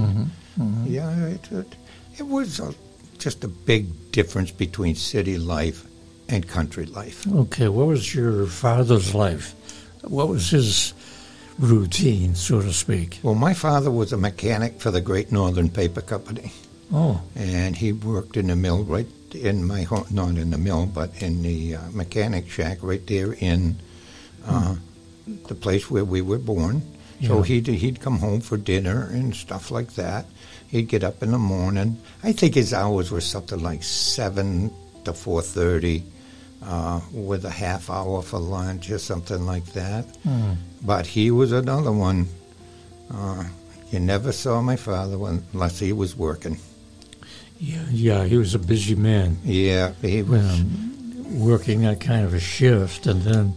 Mhm, 0.58 0.84
mhm. 0.84 0.90
Yeah, 0.90 1.26
it, 1.26 1.52
it, 1.52 1.76
it 2.18 2.26
was 2.26 2.60
a, 2.60 2.74
just 3.18 3.44
a 3.44 3.48
big 3.48 4.12
difference 4.12 4.50
between 4.50 4.94
city 4.94 5.38
life 5.38 5.84
and 6.28 6.46
country 6.46 6.86
life. 6.86 7.26
Okay, 7.26 7.68
what 7.68 7.86
was 7.86 8.14
your 8.14 8.46
father's 8.46 9.14
life? 9.14 9.54
What 10.02 10.28
was 10.28 10.50
his 10.50 10.94
routine, 11.58 12.34
so 12.34 12.60
to 12.62 12.72
speak? 12.72 13.18
Well, 13.22 13.34
my 13.34 13.54
father 13.54 13.90
was 13.90 14.12
a 14.12 14.16
mechanic 14.16 14.80
for 14.80 14.90
the 14.90 15.00
Great 15.00 15.30
Northern 15.32 15.68
Paper 15.68 16.00
Company, 16.00 16.52
Oh, 16.94 17.22
and 17.34 17.74
he 17.76 17.92
worked 17.92 18.36
in 18.36 18.48
the 18.48 18.56
mill 18.56 18.84
right 18.84 19.06
in 19.34 19.64
my 19.64 19.82
home, 19.82 20.04
not 20.10 20.36
in 20.36 20.50
the 20.50 20.58
mill, 20.58 20.84
but 20.86 21.10
in 21.22 21.42
the 21.42 21.76
uh, 21.76 21.80
mechanic 21.92 22.50
shack 22.50 22.78
right 22.82 23.06
there 23.06 23.32
in 23.32 23.76
uh, 24.46 24.74
the 25.48 25.54
place 25.54 25.90
where 25.90 26.04
we 26.04 26.20
were 26.20 26.38
born. 26.38 26.82
So 27.26 27.38
Yeah. 27.38 27.44
he'd 27.44 27.66
he'd 27.68 28.00
come 28.00 28.18
home 28.18 28.40
for 28.40 28.56
dinner 28.56 29.08
and 29.12 29.34
stuff 29.34 29.70
like 29.70 29.94
that. 29.94 30.26
He'd 30.68 30.88
get 30.88 31.04
up 31.04 31.22
in 31.22 31.30
the 31.30 31.38
morning. 31.38 31.98
I 32.24 32.32
think 32.32 32.54
his 32.54 32.72
hours 32.72 33.10
were 33.10 33.20
something 33.20 33.60
like 33.62 33.82
seven 33.82 34.70
to 35.04 35.12
four 35.12 35.42
thirty, 35.42 36.02
uh, 36.64 37.00
with 37.12 37.44
a 37.44 37.50
half 37.50 37.90
hour 37.90 38.22
for 38.22 38.38
lunch 38.38 38.90
or 38.90 38.98
something 38.98 39.44
like 39.46 39.66
that. 39.74 40.04
hmm. 40.24 40.52
But 40.82 41.06
he 41.06 41.30
was 41.30 41.52
another 41.52 41.92
one. 41.92 42.26
Uh, 43.12 43.44
you 43.90 44.00
never 44.00 44.32
saw 44.32 44.62
my 44.62 44.76
father 44.76 45.18
when, 45.18 45.44
unless 45.52 45.78
he 45.78 45.92
was 45.92 46.16
working. 46.16 46.56
yeah, 47.60 47.84
yeah, 47.90 48.24
he 48.24 48.36
was 48.36 48.54
a 48.54 48.58
busy 48.58 48.94
man. 48.94 49.36
Yeah, 49.44 49.92
he 50.00 50.22
was. 50.22 50.42
um, 50.60 50.88
working 51.38 51.82
that 51.82 52.00
kind 52.00 52.24
of 52.24 52.34
a 52.34 52.40
shift, 52.40 53.06
and 53.06 53.22
then 53.22 53.54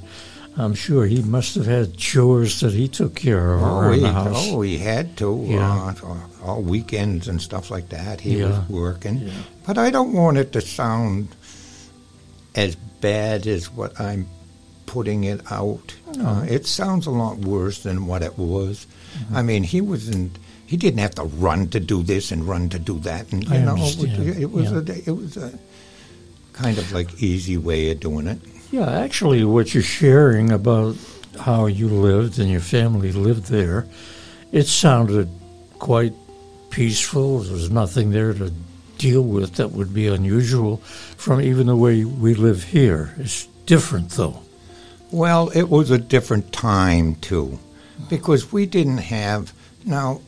I'm 0.57 0.74
sure 0.74 1.05
he 1.05 1.21
must 1.21 1.55
have 1.55 1.65
had 1.65 1.97
chores 1.97 2.62
that 2.62 2.71
he 2.74 2.88
took 2.88 3.15
care 3.15 3.53
of 3.55 3.62
Oh 3.62 3.79
around 3.79 3.93
he, 3.95 4.00
the 4.01 4.12
house. 4.13 4.47
oh, 4.51 4.62
he 4.62 4.77
had 4.77 5.17
to. 5.17 5.43
Yeah. 5.47 5.93
Uh, 6.01 6.15
all 6.43 6.62
weekends 6.62 7.27
and 7.27 7.41
stuff 7.41 7.69
like 7.71 7.89
that. 7.89 8.21
He 8.21 8.39
Yeah. 8.39 8.59
was 8.59 8.69
working. 8.69 9.17
Yeah. 9.17 9.33
But 9.67 9.77
I 9.77 9.89
don't 9.91 10.13
want 10.13 10.38
it 10.38 10.53
to 10.53 10.62
sound 10.62 11.27
as 12.55 12.75
bad 13.01 13.47
as 13.47 13.71
what 13.71 14.00
I'm 14.00 14.27
putting 14.85 15.25
it 15.25 15.41
out. 15.51 15.93
No. 16.15 16.25
Uh, 16.25 16.43
it 16.43 16.65
sounds 16.65 17.05
a 17.05 17.12
lot 17.12 17.38
worse 17.39 17.83
than 17.83 18.07
what 18.07 18.21
it 18.21 18.38
was. 18.38 18.88
Mm-hmm. 19.17 19.35
I 19.35 19.41
mean, 19.41 19.63
he 19.63 19.81
wasn't. 19.81 20.38
He 20.67 20.77
didn't 20.77 21.00
have 21.00 21.15
to 21.15 21.24
run 21.24 21.67
to 21.69 21.79
do 21.79 22.01
this 22.01 22.31
and 22.31 22.47
run 22.47 22.69
to 22.69 22.79
do 22.79 22.97
that, 23.00 23.31
and 23.31 23.43
you 23.43 23.53
I 23.53 23.59
know, 23.59 23.75
it, 23.77 24.41
it 24.41 24.51
was 24.51 24.71
a 24.71 24.77
it 25.07 25.12
was 25.15 25.38
a 25.38 25.51
kind 26.53 26.77
of 26.79 26.91
like 26.91 27.21
easy 27.21 27.55
way 27.57 27.91
of 27.91 28.00
doing 28.00 28.25
it. 28.27 28.39
Yeah, 28.72 28.89
actually, 28.89 29.43
what 29.45 29.74
you're 29.74 29.84
sharing 29.84 30.51
about 30.51 30.95
how 31.39 31.65
you 31.67 31.88
lived 31.88 32.39
and 32.39 32.50
your 32.50 32.62
family 32.62 33.12
lived 33.12 33.45
there, 33.45 33.88
it 34.51 34.67
sounded 34.67 35.29
quite 35.79 36.13
peaceful. 36.69 37.39
There 37.39 37.53
was 37.53 37.69
nothing 37.69 38.12
there 38.12 38.34
to 38.34 38.51
deal 38.98 39.22
with 39.22 39.55
that 39.55 39.72
would 39.72 39.93
be 39.93 40.07
unusual 40.07 40.77
from 41.17 41.41
even 41.41 41.67
the 41.67 41.75
way 41.75 42.05
we 42.05 42.34
live 42.34 42.63
here. 42.63 43.13
It's 43.17 43.45
different, 43.65 44.10
though. 44.12 44.39
Well, 45.12 45.50
it 45.50 45.69
was 45.69 45.91
a 45.91 45.98
different 45.98 46.51
time 46.51 47.15
too, 47.15 47.60
because 48.10 48.51
we 48.51 48.65
didn't 48.65 48.98
have. 48.98 49.53
Now, 49.86 50.22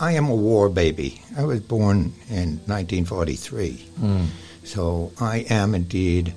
I 0.00 0.12
am 0.12 0.28
a 0.28 0.34
war 0.34 0.68
baby. 0.68 1.22
I 1.38 1.44
was 1.44 1.60
born 1.60 2.12
in 2.28 2.60
1943, 2.66 3.84
Mm. 4.02 4.26
so 4.64 5.12
I 5.20 5.46
am 5.48 5.74
indeed 5.74 6.34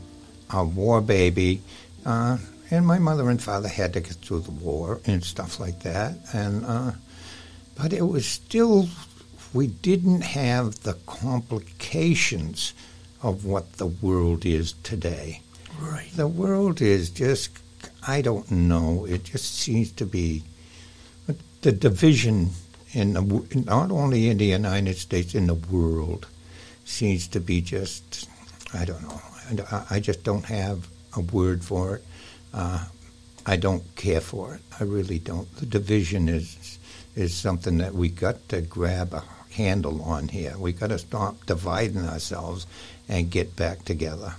a 0.50 0.64
war 0.64 1.02
baby. 1.02 1.62
Uh, 2.06 2.38
and 2.72 2.86
my 2.86 3.00
mother 3.00 3.30
and 3.30 3.42
father 3.42 3.68
had 3.68 3.94
to 3.94 4.00
get 4.00 4.14
through 4.14 4.42
the 4.42 4.52
war 4.52 5.00
and 5.06 5.24
stuff 5.24 5.60
like 5.60 5.82
that. 5.82 6.16
And 6.34 6.66
uh, 6.66 6.92
but 7.76 7.94
it 7.94 8.08
was 8.08 8.26
still 8.26 8.90
we 9.54 9.68
didn't 9.68 10.22
have 10.22 10.82
the 10.82 10.94
complications 11.06 12.74
of 13.22 13.46
what 13.46 13.74
the 13.74 13.88
world 13.88 14.46
is 14.46 14.74
today. 14.84 15.42
Right. 15.80 16.10
The 16.16 16.28
world 16.28 16.82
is 16.82 17.10
just, 17.10 17.50
I 18.08 18.22
don't 18.22 18.50
know, 18.52 19.06
it 19.06 19.24
just 19.24 19.56
seems 19.56 19.92
to 19.94 20.06
be 20.06 20.44
the 21.62 21.72
division 21.72 22.52
in 22.94 23.14
the, 23.14 23.64
not 23.68 23.92
only 23.92 24.30
in 24.30 24.38
the 24.38 24.46
United 24.46 24.98
States, 24.98 25.36
in 25.36 25.48
the 25.48 25.54
world, 25.54 26.28
seems 26.86 27.28
to 27.30 27.40
be 27.40 27.62
just, 27.62 28.30
I 28.74 28.86
don't 28.86 29.02
know, 29.02 29.22
I, 29.90 30.00
just 30.00 30.24
don't 30.24 30.46
have 30.46 30.88
a 31.16 31.22
word 31.22 31.64
for 31.64 31.96
it. 31.96 32.04
Uh, 32.54 32.86
I 33.46 33.56
don't 33.56 33.84
care 33.96 34.22
for 34.22 34.56
it. 34.56 34.62
I 34.80 34.84
really 34.84 35.20
don't. 35.20 35.54
The 35.56 35.66
division 35.66 36.30
is 36.30 36.78
is 37.16 37.34
something 37.34 37.80
that 37.80 37.94
we 37.94 38.10
got 38.10 38.48
to 38.50 38.62
grab 38.62 39.14
a 39.14 39.24
handle 39.52 40.02
on 40.04 40.28
here. 40.28 40.56
We 40.58 40.72
got 40.72 40.88
to 40.88 41.00
stop 41.00 41.46
dividing 41.46 42.06
ourselves 42.06 42.68
and 43.10 43.32
get 43.32 43.56
back 43.56 43.84
together. 43.84 44.36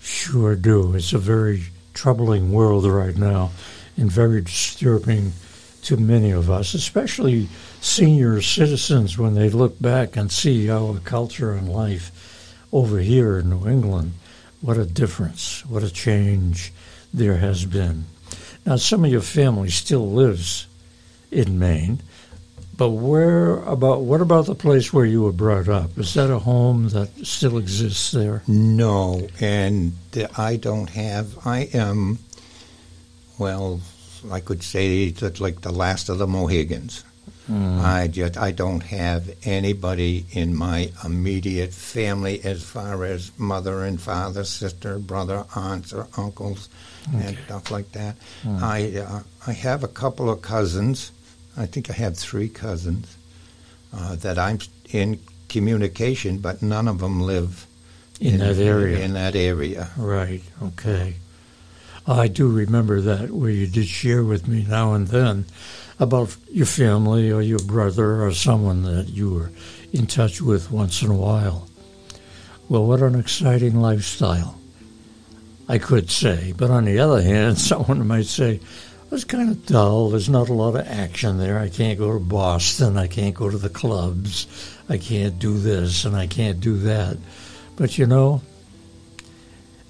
Sure 0.00 0.56
do. 0.56 0.94
It's 0.94 1.12
a 1.12 1.18
very 1.18 1.64
troubling 1.94 2.52
world 2.52 2.84
right 2.84 3.16
now 3.16 3.52
and 3.96 4.10
very 4.10 4.42
disturbing 4.42 5.32
to 5.82 5.96
many 5.96 6.32
of 6.32 6.50
us, 6.50 6.74
especially 6.74 7.48
senior 7.80 8.42
citizens 8.42 9.16
when 9.16 9.34
they 9.34 9.48
look 9.48 9.80
back 9.80 10.16
and 10.16 10.30
see 10.30 10.70
our 10.70 10.98
culture 11.00 11.52
and 11.52 11.68
life 11.68 12.10
over 12.72 12.98
here 12.98 13.38
in 13.38 13.50
New 13.50 13.68
England. 13.68 14.12
What 14.60 14.78
a 14.78 14.86
difference, 14.86 15.64
what 15.66 15.82
a 15.82 15.90
change 15.90 16.72
there 17.12 17.36
has 17.36 17.64
been. 17.64 18.04
Now, 18.64 18.76
some 18.76 19.04
of 19.04 19.10
your 19.10 19.22
family 19.22 19.70
still 19.70 20.10
lives 20.10 20.66
in 21.30 21.58
Maine, 21.58 22.00
but 22.76 22.90
where 22.90 23.56
about 23.64 24.02
what 24.02 24.20
about 24.20 24.46
the 24.46 24.54
place 24.54 24.92
where 24.92 25.04
you 25.04 25.22
were 25.22 25.32
brought 25.32 25.68
up? 25.68 25.98
Is 25.98 26.14
that 26.14 26.30
a 26.30 26.38
home 26.38 26.88
that 26.90 27.10
still 27.26 27.58
exists 27.58 28.12
there? 28.12 28.42
No, 28.46 29.28
and 29.40 29.92
I 30.36 30.56
don't 30.56 30.90
have. 30.90 31.46
I 31.46 31.68
am, 31.74 32.18
well, 33.38 33.80
I 34.30 34.40
could 34.40 34.62
say 34.62 35.10
that 35.10 35.40
like 35.40 35.60
the 35.60 35.72
last 35.72 36.08
of 36.08 36.18
the 36.18 36.26
Mohegans. 36.26 37.04
Mm. 37.52 37.84
I 37.84 38.06
just 38.06 38.38
I 38.38 38.50
don't 38.50 38.82
have 38.84 39.28
anybody 39.44 40.24
in 40.30 40.56
my 40.56 40.90
immediate 41.04 41.74
family 41.74 42.40
as 42.44 42.62
far 42.62 43.04
as 43.04 43.30
mother 43.36 43.84
and 43.84 44.00
father, 44.00 44.44
sister, 44.44 44.98
brother, 44.98 45.44
aunts, 45.54 45.92
or 45.92 46.08
uncles, 46.16 46.70
and 47.12 47.36
stuff 47.44 47.70
like 47.70 47.92
that. 47.92 48.16
Mm. 48.42 48.62
I 48.62 49.00
uh, 49.00 49.22
I 49.46 49.52
have 49.52 49.84
a 49.84 49.88
couple 49.88 50.30
of 50.30 50.40
cousins. 50.40 51.12
I 51.54 51.66
think 51.66 51.90
I 51.90 51.92
have 51.92 52.16
three 52.16 52.48
cousins 52.48 53.18
uh, 53.92 54.16
that 54.16 54.38
I'm 54.38 54.58
in 54.90 55.20
communication, 55.50 56.38
but 56.38 56.62
none 56.62 56.88
of 56.88 57.00
them 57.00 57.20
live 57.20 57.66
In 58.18 58.38
that 58.38 58.56
area. 58.56 59.04
In 59.04 59.12
that 59.12 59.36
area. 59.36 59.90
Right, 59.98 60.42
okay. 60.62 61.16
I 62.06 62.28
do 62.28 62.48
remember 62.48 63.00
that 63.02 63.30
where 63.30 63.50
you 63.50 63.66
did 63.66 63.86
share 63.86 64.24
with 64.24 64.48
me 64.48 64.64
now 64.68 64.94
and 64.94 65.08
then 65.08 65.44
about 66.02 66.36
your 66.50 66.66
family 66.66 67.30
or 67.30 67.40
your 67.40 67.60
brother 67.60 68.24
or 68.24 68.32
someone 68.32 68.82
that 68.82 69.08
you 69.08 69.30
were 69.30 69.52
in 69.92 70.06
touch 70.06 70.42
with 70.42 70.70
once 70.70 71.00
in 71.00 71.10
a 71.10 71.16
while. 71.16 71.68
Well, 72.68 72.86
what 72.86 73.02
an 73.02 73.14
exciting 73.18 73.80
lifestyle, 73.80 74.58
I 75.68 75.78
could 75.78 76.10
say. 76.10 76.54
But 76.56 76.70
on 76.70 76.86
the 76.86 76.98
other 76.98 77.22
hand, 77.22 77.58
someone 77.70 78.06
might 78.06 78.26
say, 78.26 78.58
it's 79.12 79.24
kind 79.24 79.50
of 79.50 79.64
dull. 79.66 80.10
There's 80.10 80.28
not 80.28 80.48
a 80.48 80.54
lot 80.54 80.74
of 80.74 80.88
action 80.88 81.38
there. 81.38 81.58
I 81.58 81.68
can't 81.68 81.98
go 81.98 82.12
to 82.14 82.18
Boston. 82.18 82.96
I 82.96 83.06
can't 83.06 83.34
go 83.34 83.48
to 83.48 83.58
the 83.58 83.68
clubs. 83.68 84.46
I 84.88 84.98
can't 84.98 85.38
do 85.38 85.58
this 85.58 86.04
and 86.04 86.16
I 86.16 86.26
can't 86.26 86.60
do 86.60 86.78
that. 86.78 87.16
But 87.76 87.96
you 87.96 88.06
know, 88.06 88.42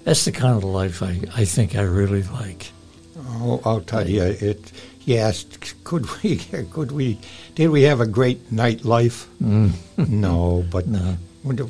that's 0.03 0.25
the 0.25 0.31
kind 0.31 0.57
of 0.57 0.63
life 0.63 1.01
I, 1.01 1.21
I 1.35 1.45
think 1.45 1.75
I 1.75 1.81
really 1.81 2.23
like. 2.23 2.71
Oh, 3.17 3.61
I'll 3.65 3.81
tell 3.81 4.07
you, 4.07 4.23
it. 4.23 4.71
Yes, 5.05 5.45
could 5.83 6.05
we? 6.23 6.37
Could 6.71 6.91
we? 6.91 7.19
Did 7.55 7.69
we 7.69 7.83
have 7.83 7.99
a 7.99 8.07
great 8.07 8.49
nightlife? 8.51 9.25
Mm. 9.41 9.71
no, 10.09 10.65
but 10.71 10.87
No. 10.87 11.17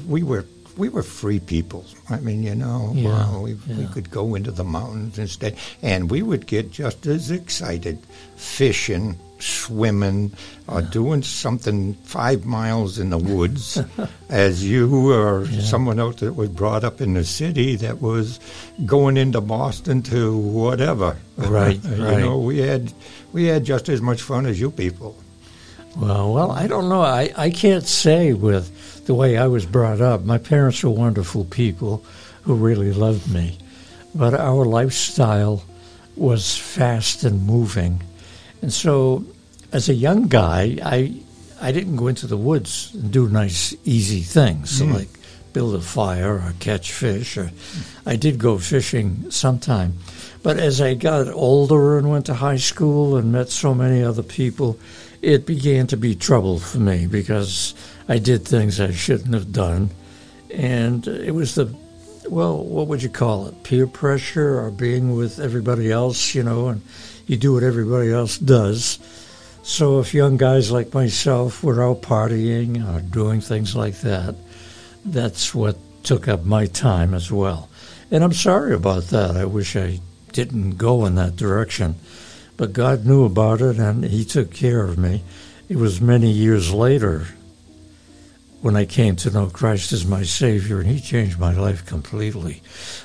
we 0.08 0.22
were 0.24 0.46
we 0.78 0.90
were 0.90 1.04
free 1.04 1.40
people. 1.40 1.86
I 2.10 2.20
mean, 2.20 2.44
you 2.44 2.56
know, 2.56 2.92
Yeah, 2.96 3.10
well, 3.30 3.44
we, 3.44 3.54
we 3.70 3.86
could 3.88 4.10
go 4.10 4.36
into 4.36 4.52
the 4.52 4.64
mountains 4.64 5.18
and 5.20 5.30
stay, 5.30 5.56
and 5.82 6.10
we 6.10 6.22
would 6.22 6.48
get 6.48 6.72
just 6.72 7.06
as 7.06 7.30
excited 7.32 8.00
fishing, 8.36 9.18
swimming, 9.40 10.32
or 10.68 10.82
doing 10.82 11.22
something 11.22 11.94
five 12.04 12.46
miles 12.46 12.98
in 13.00 13.10
the 13.10 13.18
woods 13.18 13.80
as 14.30 14.64
you 14.68 15.12
or 15.12 15.46
Yeah. 15.46 15.62
someone 15.62 16.00
else 16.00 16.18
that 16.22 16.34
was 16.34 16.50
brought 16.50 16.84
up 16.84 17.02
in 17.02 17.14
the 17.14 17.24
city 17.26 17.76
that 17.78 18.02
was 18.02 18.40
going 18.86 19.18
into 19.18 19.42
Boston 19.42 20.02
to 20.04 20.36
whatever. 20.38 21.18
Right, 21.38 21.84
you 21.84 22.04
right. 22.06 22.20
know, 22.20 22.40
we 22.40 22.60
had 22.60 22.92
we 23.32 23.46
had 23.46 23.64
just 23.66 23.90
as 23.90 24.02
much 24.02 24.22
fun 24.22 24.46
as 24.46 24.60
you 24.60 24.72
people. 24.72 25.16
Well, 25.96 26.34
well, 26.34 26.52
I 26.52 26.66
don't 26.68 26.90
know. 26.90 27.02
I, 27.02 27.32
I 27.38 27.50
can't 27.52 27.86
say 27.86 28.34
with 28.34 28.72
the 29.06 29.14
way 29.14 29.38
I 29.38 29.48
was 29.48 29.66
brought 29.66 30.02
up. 30.02 30.24
My 30.24 30.38
parents 30.38 30.84
were 30.84 30.90
wonderful 30.90 31.46
people 31.46 32.04
who 32.44 32.56
really 32.56 32.92
loved 32.92 33.32
me. 33.32 33.58
But 34.16 34.34
our 34.34 34.66
lifestyle 34.66 35.64
was 36.16 36.56
fast 36.56 37.24
and 37.24 37.46
moving. 37.46 38.04
And 38.62 38.72
so, 38.72 39.26
as 39.72 39.90
a 39.90 39.94
young 39.94 40.28
guy, 40.28 40.78
I 40.84 41.14
I 41.62 41.72
didn't 41.72 41.96
go 41.96 42.08
into 42.08 42.28
the 42.28 42.38
woods 42.38 42.92
and 42.94 43.12
do 43.12 43.30
nice, 43.30 43.74
easy 43.86 44.22
things 44.22 44.82
mm. 44.82 44.94
like 44.94 45.08
build 45.54 45.76
a 45.76 45.82
fire 45.82 46.36
or 46.36 46.54
catch 46.60 46.92
fish. 46.92 47.38
Or 47.38 47.52
I 48.06 48.16
did 48.16 48.38
go 48.38 48.58
fishing 48.58 49.32
sometime, 49.32 49.94
but 50.44 50.58
as 50.58 50.82
I 50.82 50.94
got 50.94 51.28
older 51.30 51.98
and 51.98 52.10
went 52.10 52.26
to 52.28 52.34
high 52.34 52.58
school 52.58 53.16
and 53.16 53.32
met 53.32 53.50
so 53.50 53.74
many 53.74 54.04
other 54.04 54.24
people, 54.24 54.78
it 55.22 55.46
began 55.46 55.88
to 55.88 55.98
be 55.98 56.16
trouble 56.16 56.60
for 56.60 56.80
me 56.80 57.08
because 57.08 57.74
I 58.08 58.20
did 58.20 58.46
things 58.46 58.80
I 58.80 58.92
shouldn't 58.92 59.34
have 59.34 59.54
done, 59.54 59.90
and 60.52 61.08
it 61.08 61.34
was 61.34 61.56
the 61.56 61.74
well, 62.30 62.64
what 62.64 62.88
would 62.88 63.04
you 63.04 63.10
call 63.10 63.48
it? 63.48 63.64
Peer 63.64 63.88
pressure 63.88 64.60
or 64.60 64.72
being 64.72 65.16
with 65.16 65.40
everybody 65.40 65.92
else, 65.92 66.34
you 66.34 66.44
know, 66.44 66.70
and 66.70 66.82
you 67.28 67.38
do 67.38 67.54
what 67.54 67.64
everybody 67.64 68.12
else 68.12 68.38
does. 68.38 69.00
So 69.64 70.00
if 70.00 70.14
young 70.14 70.38
guys 70.38 70.72
like 70.72 70.94
myself 70.94 71.64
were 71.64 71.84
out 71.84 72.02
partying 72.02 72.86
or 72.88 73.02
doing 73.02 73.42
things 73.42 73.76
like 73.76 74.02
that, 74.02 74.36
that's 75.06 75.54
what 75.54 75.78
took 76.04 76.28
up 76.28 76.44
my 76.44 76.66
time 76.68 77.14
as 77.14 77.32
well. 77.32 77.70
And 78.12 78.24
I'm 78.24 78.34
sorry 78.34 78.74
about 78.74 79.04
that. 79.06 79.36
I 79.38 79.46
wish 79.46 79.76
I 79.76 80.00
didn't 80.34 80.78
go 80.78 81.06
in 81.06 81.16
that 81.16 81.36
direction. 81.36 81.96
But 82.58 82.74
God 82.74 83.06
knew 83.06 83.24
about 83.24 83.62
it 83.62 83.78
and 83.78 84.04
He 84.04 84.26
took 84.26 84.54
care 84.54 84.84
of 84.84 84.98
me. 84.98 85.24
It 85.70 85.78
was 85.78 86.02
many 86.02 86.30
years 86.30 86.74
later 86.74 87.28
when 88.62 88.76
I 88.78 88.86
came 88.86 89.18
to 89.18 89.30
know 89.30 89.48
Christ 89.48 89.92
as 89.92 90.06
my 90.06 90.24
Savior, 90.24 90.80
and 90.80 90.90
He 90.90 91.02
changed 91.02 91.38
my 91.38 91.54
life 91.54 91.86
completely. 91.86 92.62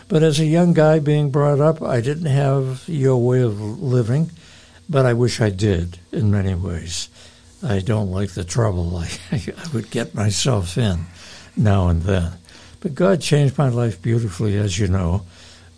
But 0.06 0.22
as 0.22 0.38
a 0.38 0.44
young 0.44 0.72
guy 0.72 1.00
being 1.00 1.30
brought 1.30 1.60
up, 1.60 1.82
I 1.82 2.00
didn't 2.00 2.26
have 2.26 2.84
your 2.86 3.16
way 3.16 3.40
of 3.40 3.60
living, 3.60 4.30
but 4.88 5.04
I 5.04 5.14
wish 5.14 5.40
I 5.40 5.50
did 5.50 5.98
in 6.12 6.30
many 6.30 6.54
ways. 6.54 7.08
I 7.60 7.80
don't 7.80 8.12
like 8.12 8.30
the 8.30 8.44
trouble 8.44 8.96
I, 8.96 9.10
I 9.32 9.42
would 9.74 9.90
get 9.90 10.14
myself 10.14 10.78
in 10.78 11.06
now 11.56 11.88
and 11.88 12.02
then. 12.02 12.32
But 12.78 12.94
God 12.94 13.20
changed 13.20 13.58
my 13.58 13.68
life 13.68 14.00
beautifully, 14.00 14.56
as 14.56 14.78
you 14.78 14.86
know, 14.86 15.24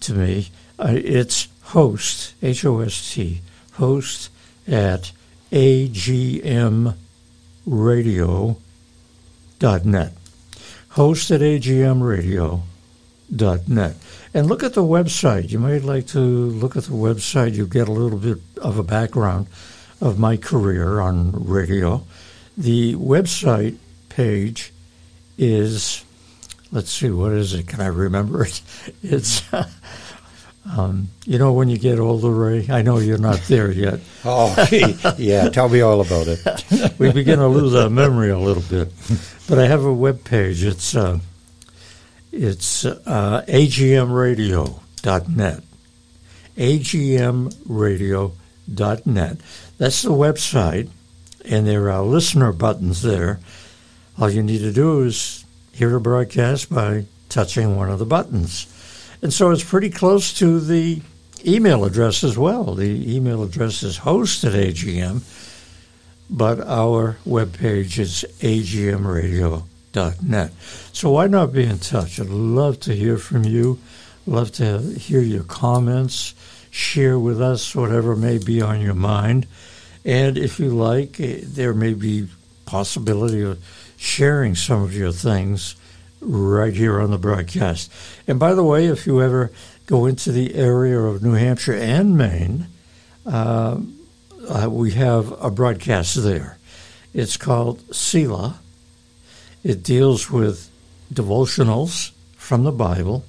to 0.00 0.14
me. 0.14 0.48
Uh, 0.80 0.96
it's 0.96 1.46
host, 1.62 2.34
H 2.42 2.64
O 2.64 2.80
S 2.80 3.14
T, 3.14 3.40
host 3.74 4.30
at 4.66 5.12
agmradio.net. 5.52 6.96
Host 10.90 11.30
at 11.30 11.40
agmradio.net. 11.40 13.96
And 14.34 14.46
look 14.48 14.64
at 14.64 14.74
the 14.74 14.82
website. 14.82 15.50
You 15.50 15.60
might 15.60 15.84
like 15.84 16.08
to 16.08 16.18
look 16.18 16.76
at 16.76 16.84
the 16.84 16.92
website. 16.92 17.54
You 17.54 17.66
get 17.66 17.86
a 17.86 17.92
little 17.92 18.18
bit 18.18 18.38
of 18.60 18.76
a 18.76 18.82
background 18.82 19.46
of 20.00 20.18
my 20.18 20.36
career 20.36 21.00
on 21.00 21.46
radio. 21.46 22.04
The 22.58 22.94
website 22.96 23.76
page 24.08 24.72
is, 25.38 26.04
let's 26.72 26.90
see, 26.90 27.08
what 27.08 27.30
is 27.32 27.54
it? 27.54 27.68
Can 27.68 27.80
I 27.80 27.86
remember 27.86 28.44
it? 28.44 28.60
It's. 29.02 29.42
Um, 30.76 31.08
you 31.24 31.38
know, 31.38 31.54
when 31.54 31.70
you 31.70 31.78
get 31.78 31.98
older, 31.98 32.30
Ray, 32.30 32.66
I 32.68 32.82
know 32.82 32.98
you're 32.98 33.16
not 33.16 33.40
there 33.48 33.70
yet. 33.70 34.00
oh, 34.24 34.54
yeah. 35.16 35.48
Tell 35.48 35.70
me 35.70 35.80
all 35.80 36.02
about 36.02 36.26
it. 36.28 36.98
we 36.98 37.10
begin 37.10 37.38
to 37.38 37.46
lose 37.46 37.74
our 37.74 37.88
memory 37.88 38.28
a 38.28 38.38
little 38.38 38.62
bit. 38.62 38.92
But 39.48 39.58
I 39.58 39.66
have 39.66 39.86
a 39.86 39.92
web 39.94 40.24
page. 40.24 40.62
It's 40.62 40.94
uh, 40.94 41.20
it's 42.32 42.84
uh, 42.84 43.44
agmradio.net. 43.48 45.62
agmradio.net. 46.58 49.36
That's 49.78 50.02
the 50.02 50.10
website, 50.10 50.90
and 51.48 51.66
there 51.66 51.90
are 51.90 52.02
listener 52.02 52.52
buttons 52.52 53.02
there. 53.02 53.40
All 54.18 54.30
you 54.30 54.42
need 54.42 54.58
to 54.58 54.72
do 54.72 55.02
is 55.02 55.44
hear 55.72 55.96
a 55.96 56.00
broadcast 56.00 56.72
by 56.72 57.06
touching 57.28 57.76
one 57.76 57.90
of 57.90 57.98
the 57.98 58.06
buttons. 58.06 58.66
And 59.22 59.32
so 59.32 59.50
it's 59.50 59.64
pretty 59.64 59.90
close 59.90 60.32
to 60.34 60.60
the 60.60 61.00
email 61.46 61.84
address 61.84 62.22
as 62.24 62.36
well. 62.36 62.74
The 62.74 63.16
email 63.16 63.42
address 63.42 63.82
is 63.82 63.98
host 63.98 64.44
at 64.44 64.52
AGM, 64.52 65.22
but 66.30 66.60
our 66.60 67.16
webpage 67.26 67.98
is 67.98 68.24
agmradio.net. 68.40 69.62
So 70.92 71.10
why 71.10 71.26
not 71.26 71.52
be 71.52 71.64
in 71.64 71.78
touch? 71.78 72.20
I'd 72.20 72.28
love 72.28 72.78
to 72.80 72.94
hear 72.94 73.18
from 73.18 73.44
you. 73.44 73.78
Love 74.26 74.52
to 74.52 74.80
hear 74.80 75.20
your 75.20 75.44
comments. 75.44 76.34
Share 76.70 77.18
with 77.18 77.40
us 77.40 77.74
whatever 77.74 78.14
may 78.14 78.38
be 78.38 78.60
on 78.60 78.80
your 78.80 78.94
mind. 78.94 79.46
And 80.04 80.38
if 80.38 80.58
you 80.58 80.70
like, 80.70 81.20
eh, 81.20 81.40
there 81.42 81.74
may 81.74 81.94
be 81.94 82.28
possibility 82.66 83.42
of 83.42 83.62
sharing 83.96 84.54
some 84.54 84.82
of 84.82 84.94
your 84.94 85.12
things 85.12 85.74
right 86.20 86.74
here 86.74 87.00
on 87.00 87.10
the 87.10 87.18
broadcast. 87.18 87.90
And 88.26 88.38
by 88.38 88.54
the 88.54 88.64
way, 88.64 88.86
if 88.86 89.06
you 89.06 89.22
ever 89.22 89.50
go 89.86 90.06
into 90.06 90.32
the 90.32 90.54
area 90.54 90.98
of 90.98 91.22
New 91.22 91.32
Hampshire 91.32 91.74
and 91.74 92.16
Maine, 92.16 92.66
uh, 93.26 93.78
uh, 94.48 94.68
we 94.70 94.92
have 94.92 95.32
a 95.42 95.50
broadcast 95.50 96.22
there. 96.22 96.58
It's 97.14 97.36
called 97.36 97.94
Selah. 97.94 98.60
It 99.64 99.82
deals 99.82 100.30
with 100.30 100.70
devotionals 101.12 102.12
from 102.36 102.64
the 102.64 102.72
Bible 102.72 103.24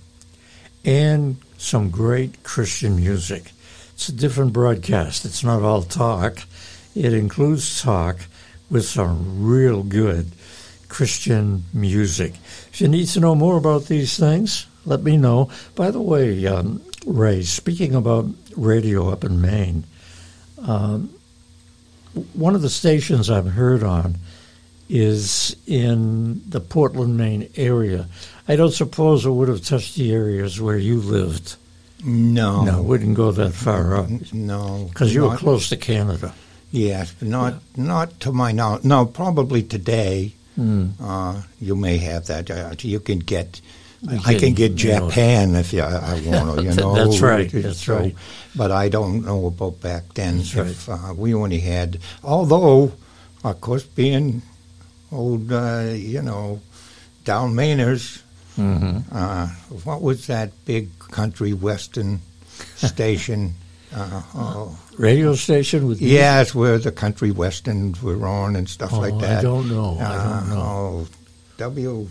and 0.85 1.37
some 1.57 1.89
great 1.89 2.43
Christian 2.43 2.95
music. 2.95 3.51
It's 3.99 4.07
a 4.07 4.13
different 4.13 4.53
broadcast. 4.53 5.25
It's 5.25 5.43
not 5.43 5.61
all 5.61 5.83
talk. 5.83 6.43
It 6.95 7.13
includes 7.13 7.81
talk 7.81 8.19
with 8.71 8.85
some 8.85 9.43
real 9.45 9.83
good 9.83 10.31
Christian 10.87 11.65
music. 11.73 12.35
If 12.71 12.79
you 12.79 12.87
need 12.87 13.07
to 13.07 13.19
know 13.19 13.35
more 13.35 13.57
about 13.57 13.87
these 13.87 14.17
things, 14.17 14.67
let 14.85 15.03
me 15.03 15.17
know. 15.17 15.51
By 15.75 15.91
the 15.91 15.99
way, 15.99 16.47
um, 16.47 16.81
Ray, 17.05 17.43
speaking 17.43 17.93
about 17.93 18.27
radio 18.55 19.09
up 19.09 19.25
in 19.25 19.41
Maine, 19.41 19.83
um, 20.65 21.13
one 22.31 22.55
of 22.55 22.61
the 22.61 22.69
stations 22.69 23.29
I've 23.29 23.51
heard 23.51 23.83
on 23.83 24.15
is 24.87 25.57
in 25.67 26.41
the 26.47 26.61
Portland, 26.61 27.17
Maine 27.17 27.49
area. 27.57 28.07
I 28.47 28.55
don't 28.55 28.71
suppose 28.71 29.25
it 29.25 29.31
would 29.31 29.49
have 29.49 29.65
touched 29.65 29.95
the 29.95 30.13
areas 30.13 30.61
where 30.61 30.77
you 30.77 31.01
lived. 31.01 31.57
No, 32.03 32.63
No, 32.63 32.81
wouldn't 32.81 33.15
go 33.15 33.31
that 33.31 33.51
far 33.51 33.97
up 33.97 34.09
no, 34.31 34.85
because 34.89 35.13
you 35.13 35.23
were 35.23 35.35
close 35.35 35.69
to 35.69 35.77
Canada. 35.77 36.33
Yes, 36.71 37.13
but 37.17 37.27
not 37.27 37.55
not 37.75 38.19
to 38.21 38.31
my 38.31 38.51
knowledge. 38.51 38.83
No, 38.83 39.05
probably 39.05 39.63
today. 39.63 40.33
Mm. 40.57 40.91
Uh, 41.01 41.41
you 41.59 41.75
may 41.75 41.97
have 41.97 42.27
that. 42.27 42.49
Uh, 42.51 42.73
you 42.81 42.99
can 42.99 43.19
get. 43.19 43.59
You 44.01 44.19
I 44.25 44.35
can 44.35 44.53
get 44.53 44.81
you 44.81 44.93
know. 44.93 45.09
Japan 45.09 45.55
if 45.55 45.73
you, 45.73 45.81
I 45.81 46.21
want 46.25 46.59
to. 46.59 46.63
You 46.63 46.73
know, 46.75 46.95
That's 46.99 47.19
right, 47.19 47.51
that's 47.51 47.87
right. 47.87 48.15
But 48.55 48.71
I 48.71 48.87
don't 48.87 49.25
know 49.25 49.47
about 49.47 49.81
back 49.81 50.13
then. 50.13 50.37
That's 50.37 50.55
if 50.55 50.89
uh, 50.89 51.13
we 51.17 51.33
only 51.33 51.59
had, 51.59 51.99
although, 52.23 52.93
of 53.43 53.59
course, 53.59 53.83
being 53.83 54.41
old, 55.11 55.51
uh, 55.51 55.91
you 55.91 56.21
know, 56.21 56.61
down 57.25 57.53
Mainers. 57.55 58.21
Hmm 58.59 58.97
Uh, 59.11 59.47
what 59.83 60.01
was 60.01 60.27
that 60.27 60.51
big 60.65 60.89
country 60.99 61.53
western 61.53 62.19
station? 62.75 63.53
Uh, 63.95 64.21
oh, 64.35 64.77
Radio 64.99 65.33
station 65.33 65.87
with 65.87 65.99
yeah, 66.01 66.41
it's 66.41 66.53
where 66.53 66.77
the 66.77 66.91
country 66.91 67.31
westerns 67.31 68.03
were 68.03 68.27
on 68.27 68.55
and 68.55 68.69
stuff 68.69 68.93
Oh, 68.93 68.99
like 68.99 69.17
that. 69.19 69.39
I 69.39 69.41
don't 69.41 69.67
know. 69.67 69.97
I 69.99 70.03
Uh, 70.03 70.39
don't 70.39 70.49
know. 70.49 70.61
Oh, 70.61 71.07
W. 71.57 72.07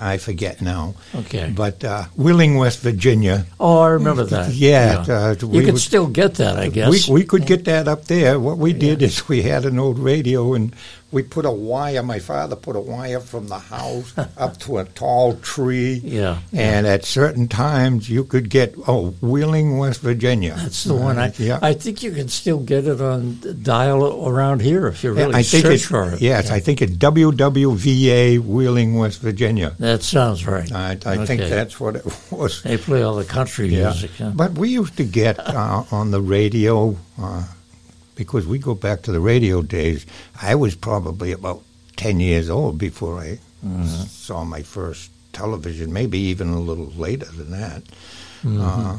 I 0.00 0.18
forget 0.18 0.60
now. 0.60 0.94
Okay. 1.14 1.50
But 1.54 1.82
uh, 1.84 2.04
Wheeling, 2.16 2.56
West 2.58 2.80
Virginia. 2.80 3.46
Oh, 3.60 3.78
I 3.78 3.90
remember 3.90 4.24
that. 4.24 4.52
Yeah, 4.52 5.04
uh, 5.08 5.34
you 5.40 5.48
we 5.48 5.64
can 5.64 5.74
would- 5.74 5.80
still 5.80 6.08
get 6.08 6.34
that, 6.34 6.58
I 6.58 6.68
guess. 6.68 7.08
We, 7.08 7.20
we 7.20 7.24
could 7.24 7.46
get 7.46 7.64
that 7.64 7.86
up 7.88 8.04
there. 8.06 8.38
What 8.40 8.58
we 8.58 8.72
did 8.74 9.00
is 9.02 9.26
we 9.28 9.40
had 9.42 9.64
an 9.64 9.78
old 9.78 9.98
radio 9.98 10.52
and 10.54 10.74
we 11.12 11.22
put 11.22 11.44
a 11.44 11.50
wire. 11.50 12.02
My 12.02 12.18
father 12.18 12.56
put 12.56 12.74
a 12.74 12.80
wire 12.80 13.20
from 13.20 13.48
the 13.48 13.58
house 13.58 14.12
up 14.36 14.58
to 14.60 14.78
a 14.78 14.84
tall 14.84 15.36
tree. 15.36 16.00
yeah. 16.02 16.38
And 16.52 16.86
at 16.86 17.04
certain 17.04 17.46
times, 17.48 18.08
you 18.10 18.24
could 18.24 18.48
get 18.50 18.74
oh 18.88 19.10
Wheeling, 19.20 19.78
West 19.78 20.00
Virginia. 20.00 20.54
That's 20.56 20.84
the 20.84 20.94
one. 20.94 21.18
I, 21.18 21.32
yeah. 21.38 21.58
I 21.62 21.74
think 21.74 22.02
you 22.02 22.12
can 22.12 22.28
still 22.28 22.58
get 22.60 22.86
it 22.86 23.00
on 23.00 23.38
dial 23.62 24.26
around 24.26 24.62
here 24.62 24.86
if 24.88 25.04
you 25.04 25.14
Yeah, 25.14 25.22
really 25.26 25.34
I 25.36 25.42
think 25.42 25.64
search 25.64 25.74
it's, 25.74 25.84
for 25.84 26.10
it. 26.12 26.20
Yes, 26.22 26.50
I 26.50 26.58
think 26.60 26.82
it's 26.82 26.92
WWVA 26.92 28.38
Wheeling, 28.40 28.96
West 28.96 29.20
Virginia. 29.20 29.74
That 29.78 30.02
sounds 30.02 30.46
right. 30.46 30.70
I, 30.72 30.98
I 31.04 31.26
think 31.26 31.40
that's 31.42 31.78
what 31.78 31.96
it 31.96 32.04
was. 32.30 32.62
They 32.62 32.76
play 32.78 33.02
all 33.02 33.16
the 33.16 33.24
country 33.24 33.68
Yeah. 33.68 33.90
music. 33.90 34.18
Yeah. 34.18 34.32
But 34.34 34.52
we 34.52 34.70
used 34.70 34.96
to 34.96 35.04
get 35.04 35.38
uh, 35.38 35.84
on 35.90 36.10
the 36.10 36.20
radio 36.20 36.96
uh, 37.20 37.44
because 38.14 38.46
we 38.46 38.58
go 38.58 38.74
back 38.74 39.02
to 39.02 39.12
the 39.12 39.20
radio 39.20 39.62
days. 39.62 40.06
I 40.40 40.54
was 40.54 40.74
probably 40.74 41.32
about 41.32 41.62
ten 41.96 42.20
years 42.20 42.48
old 42.50 42.78
before 42.78 43.18
I 43.20 43.38
Mm-hmm. 43.64 43.84
saw 44.10 44.42
my 44.42 44.62
first 44.62 45.08
television. 45.32 45.92
Maybe 45.92 46.18
even 46.18 46.48
a 46.48 46.58
little 46.58 46.90
later 46.98 47.26
than 47.26 47.52
that. 47.52 47.82
Mhm. 48.42 48.58
Uh, 48.58 48.98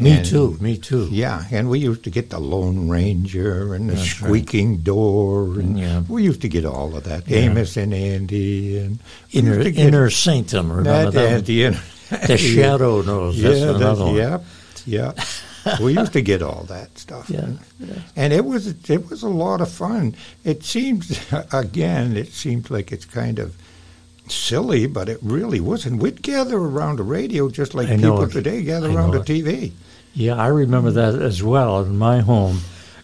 Me 0.00 0.24
too. 0.24 0.58
Me 0.60 0.76
too. 0.76 1.06
Yeah, 1.12 1.44
and 1.52 1.70
we 1.70 1.78
used 1.78 2.02
to 2.02 2.10
get 2.10 2.30
the 2.30 2.40
Lone 2.40 2.88
Ranger 2.88 3.74
and 3.74 3.88
the 3.88 3.94
That's 3.94 4.20
right. 4.20 4.26
squeaking 4.26 4.78
door, 4.78 5.54
and 5.60 5.78
Yeah. 5.78 6.02
we 6.08 6.24
used 6.24 6.40
to 6.42 6.48
get 6.48 6.64
all 6.64 6.96
of 6.96 7.04
that. 7.04 7.28
Yeah. 7.28 7.46
Amos 7.46 7.76
and 7.76 7.94
Andy, 7.94 8.78
and 8.78 8.98
Inner 9.30 9.54
used 9.54 9.66
to 9.66 9.70
get 9.70 9.86
Inner 9.86 10.10
Sanctum. 10.10 10.72
Remember 10.72 11.12
that, 11.12 11.30
that? 11.30 11.46
the, 11.46 11.62
inner- 11.66 11.82
the 12.26 12.36
Shadow 12.36 13.02
Knows. 13.02 13.36
yeah, 13.38 13.50
That's 13.50 13.60
that- 13.60 13.76
another 13.76 14.04
one. 14.06 14.14
Yep, 14.16 14.44
yeah. 14.86 15.12
we 15.80 15.94
used 15.94 16.12
to 16.12 16.22
get 16.22 16.42
all 16.42 16.64
that 16.64 16.98
stuff. 16.98 17.28
Yeah, 17.30 17.50
and 18.16 18.32
it 18.32 18.44
was 18.44 18.66
it 18.90 19.10
was 19.10 19.22
a 19.22 19.28
lot 19.28 19.60
of 19.60 19.70
fun. 19.70 20.14
It 20.44 20.64
seems 20.64 21.20
again, 21.52 22.16
it 22.16 22.28
seems 22.32 22.70
like 22.70 22.92
it's 22.92 23.04
kind 23.04 23.38
of 23.38 23.56
silly, 24.28 24.86
but 24.86 25.08
it 25.08 25.18
really 25.22 25.60
wasn't. 25.60 26.02
We'd 26.02 26.22
gather 26.22 26.56
around 26.56 27.00
a 27.00 27.02
radio 27.02 27.48
just 27.48 27.74
like 27.74 27.88
people 27.88 28.22
it. 28.22 28.32
today 28.32 28.62
gather 28.62 28.90
I 28.90 28.94
around 28.94 29.14
a. 29.14 29.20
TV. 29.20 29.72
Yeah, 30.14 30.36
I 30.36 30.48
remember 30.48 30.90
that 30.90 31.14
as 31.14 31.42
well. 31.42 31.82
In 31.82 31.96
my 31.96 32.20
home, 32.20 32.60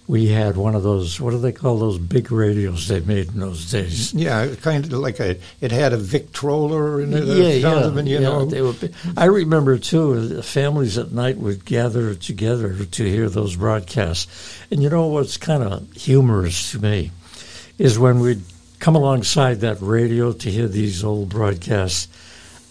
we 0.09 0.29
had 0.29 0.57
one 0.57 0.75
of 0.75 0.83
those. 0.83 1.21
What 1.21 1.33
do 1.33 1.39
they 1.39 1.53
call 1.53 1.79
those 1.79 1.99
big 1.99 2.33
radios 2.33 2.89
they 2.89 3.01
made 3.01 3.29
in 3.29 3.41
those 3.41 3.71
days? 3.71 4.15
Yeah, 4.15 4.55
kind 4.63 4.85
of 4.87 4.93
like 4.93 5.21
a. 5.21 5.37
It 5.61 5.71
had 5.71 5.93
a 5.93 5.99
Victrola 5.99 6.99
in 6.99 7.13
it. 7.13 7.25
Yeah, 7.25 7.49
yeah, 7.49 7.83
something, 7.83 8.07
you 8.07 8.15
yeah, 8.15 8.21
know. 8.21 8.47
They 8.47 8.63
were, 8.63 8.75
I 9.19 9.27
remember 9.27 9.79
too. 9.79 10.27
the 10.29 10.43
Families 10.43 10.97
at 10.97 11.13
night 11.13 11.37
would 11.37 11.67
gather 11.67 12.15
together 12.15 12.85
to 12.87 13.05
hear 13.05 13.29
those 13.29 13.55
broadcasts, 13.55 14.59
and 14.71 14.83
you 14.83 14.89
know 14.89 15.09
what's 15.09 15.37
kind 15.37 15.63
of 15.63 15.93
humorous 15.93 16.73
to 16.73 16.79
me 16.79 17.11
is 17.77 17.99
when 17.99 18.21
we'd 18.21 18.43
come 18.79 18.97
alongside 18.97 19.61
that 19.61 19.77
radio 19.83 20.33
to 20.33 20.51
hear 20.51 20.69
these 20.69 21.05
old 21.05 21.29
broadcasts. 21.29 22.09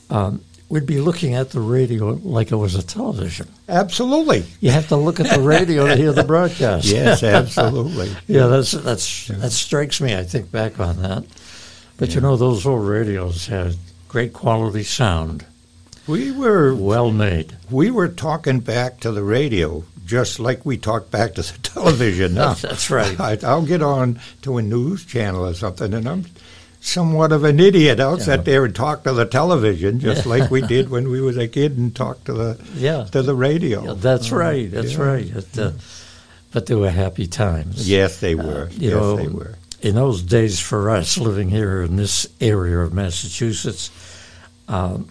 Um, 0.10 0.41
we'd 0.69 0.86
be 0.86 0.99
looking 0.99 1.34
at 1.34 1.51
the 1.51 1.60
radio 1.60 2.13
like 2.23 2.51
it 2.51 2.56
was 2.56 2.75
a 2.75 2.84
television. 2.86 3.47
Absolutely. 3.69 4.43
You 4.60 4.71
have 4.71 4.88
to 4.89 4.95
look 4.95 5.19
at 5.19 5.30
the 5.34 5.41
radio 5.41 5.88
to 5.88 5.95
hear 5.95 6.12
the 6.12 6.23
broadcast. 6.23 6.86
Yes, 6.86 7.23
absolutely. 7.23 8.10
Yeah, 8.27 8.47
that's 8.47 8.71
that's 8.71 9.27
that 9.27 9.51
strikes 9.51 10.01
me. 10.01 10.15
I 10.15 10.23
think 10.23 10.51
back 10.51 10.80
on 10.80 11.01
that. 11.01 11.23
But 11.97 12.13
you 12.15 12.21
know, 12.21 12.36
those 12.38 12.65
old 12.65 12.86
radios 12.88 13.47
had 13.47 13.75
great 14.08 14.34
quality 14.34 14.84
sound, 14.84 15.45
We 16.08 16.32
were 16.32 16.73
well 16.75 17.12
made. 17.12 17.56
we 17.71 17.89
were 17.91 18.08
talking 18.10 18.60
back 18.60 18.99
to 19.01 19.12
the 19.12 19.23
radio 19.23 19.84
just 20.06 20.39
like 20.39 20.65
we 20.65 20.77
talk 20.77 21.12
back 21.12 21.34
to 21.36 21.41
the 21.41 21.58
television 21.63 22.34
now. 22.36 22.53
That's 22.53 22.89
right. 22.89 23.19
I, 23.19 23.38
I'll 23.43 23.65
get 23.65 23.82
on 23.82 24.19
to 24.43 24.58
a 24.58 24.62
news 24.62 25.06
channel 25.06 25.45
or 25.45 25.53
something, 25.53 25.93
and 25.93 26.08
I'm 26.08 26.25
somewhat 26.88 27.32
of 27.32 27.43
an 27.43 27.60
idiot. 27.60 28.00
I'll 28.00 28.17
Yeah. 28.17 28.23
sit 28.23 28.45
there 28.45 28.65
and 28.65 28.73
talk 28.76 29.04
to 29.04 29.13
the 29.13 29.26
television 29.26 30.00
just 30.00 30.26
like 30.26 30.50
we 30.50 30.62
did 30.76 30.89
when 30.89 31.10
we 31.10 31.19
was 31.21 31.38
a 31.38 31.47
kid 31.47 31.78
and 31.78 31.93
talk 31.95 32.23
to 32.26 32.34
the 32.34 32.58
Yeah, 32.76 33.04
to 33.12 33.21
the 33.21 33.36
radio. 33.36 33.84
yeah 33.86 33.93
that's 33.97 34.32
Uh, 34.32 34.36
right. 34.38 34.71
That's 34.71 34.93
yeah. 34.93 35.02
right. 35.04 35.26
It, 35.36 35.60
uh, 35.60 35.71
but 36.52 36.65
they 36.65 36.76
were 36.76 36.89
happy 36.89 37.28
times. 37.28 37.89
Yes, 37.89 38.19
they 38.19 38.36
were. 38.36 38.69
Uh, 38.71 38.78
yes, 38.78 38.93
know, 38.93 39.15
they 39.17 39.28
were. 39.28 39.56
In 39.82 39.95
those 39.95 40.21
days, 40.23 40.60
for 40.60 40.89
us 40.89 41.17
living 41.17 41.50
here 41.50 41.84
in 41.84 41.97
this 41.97 42.26
area 42.41 42.80
of 42.80 42.93
Massachusetts, 42.93 43.91
um, 44.67 45.08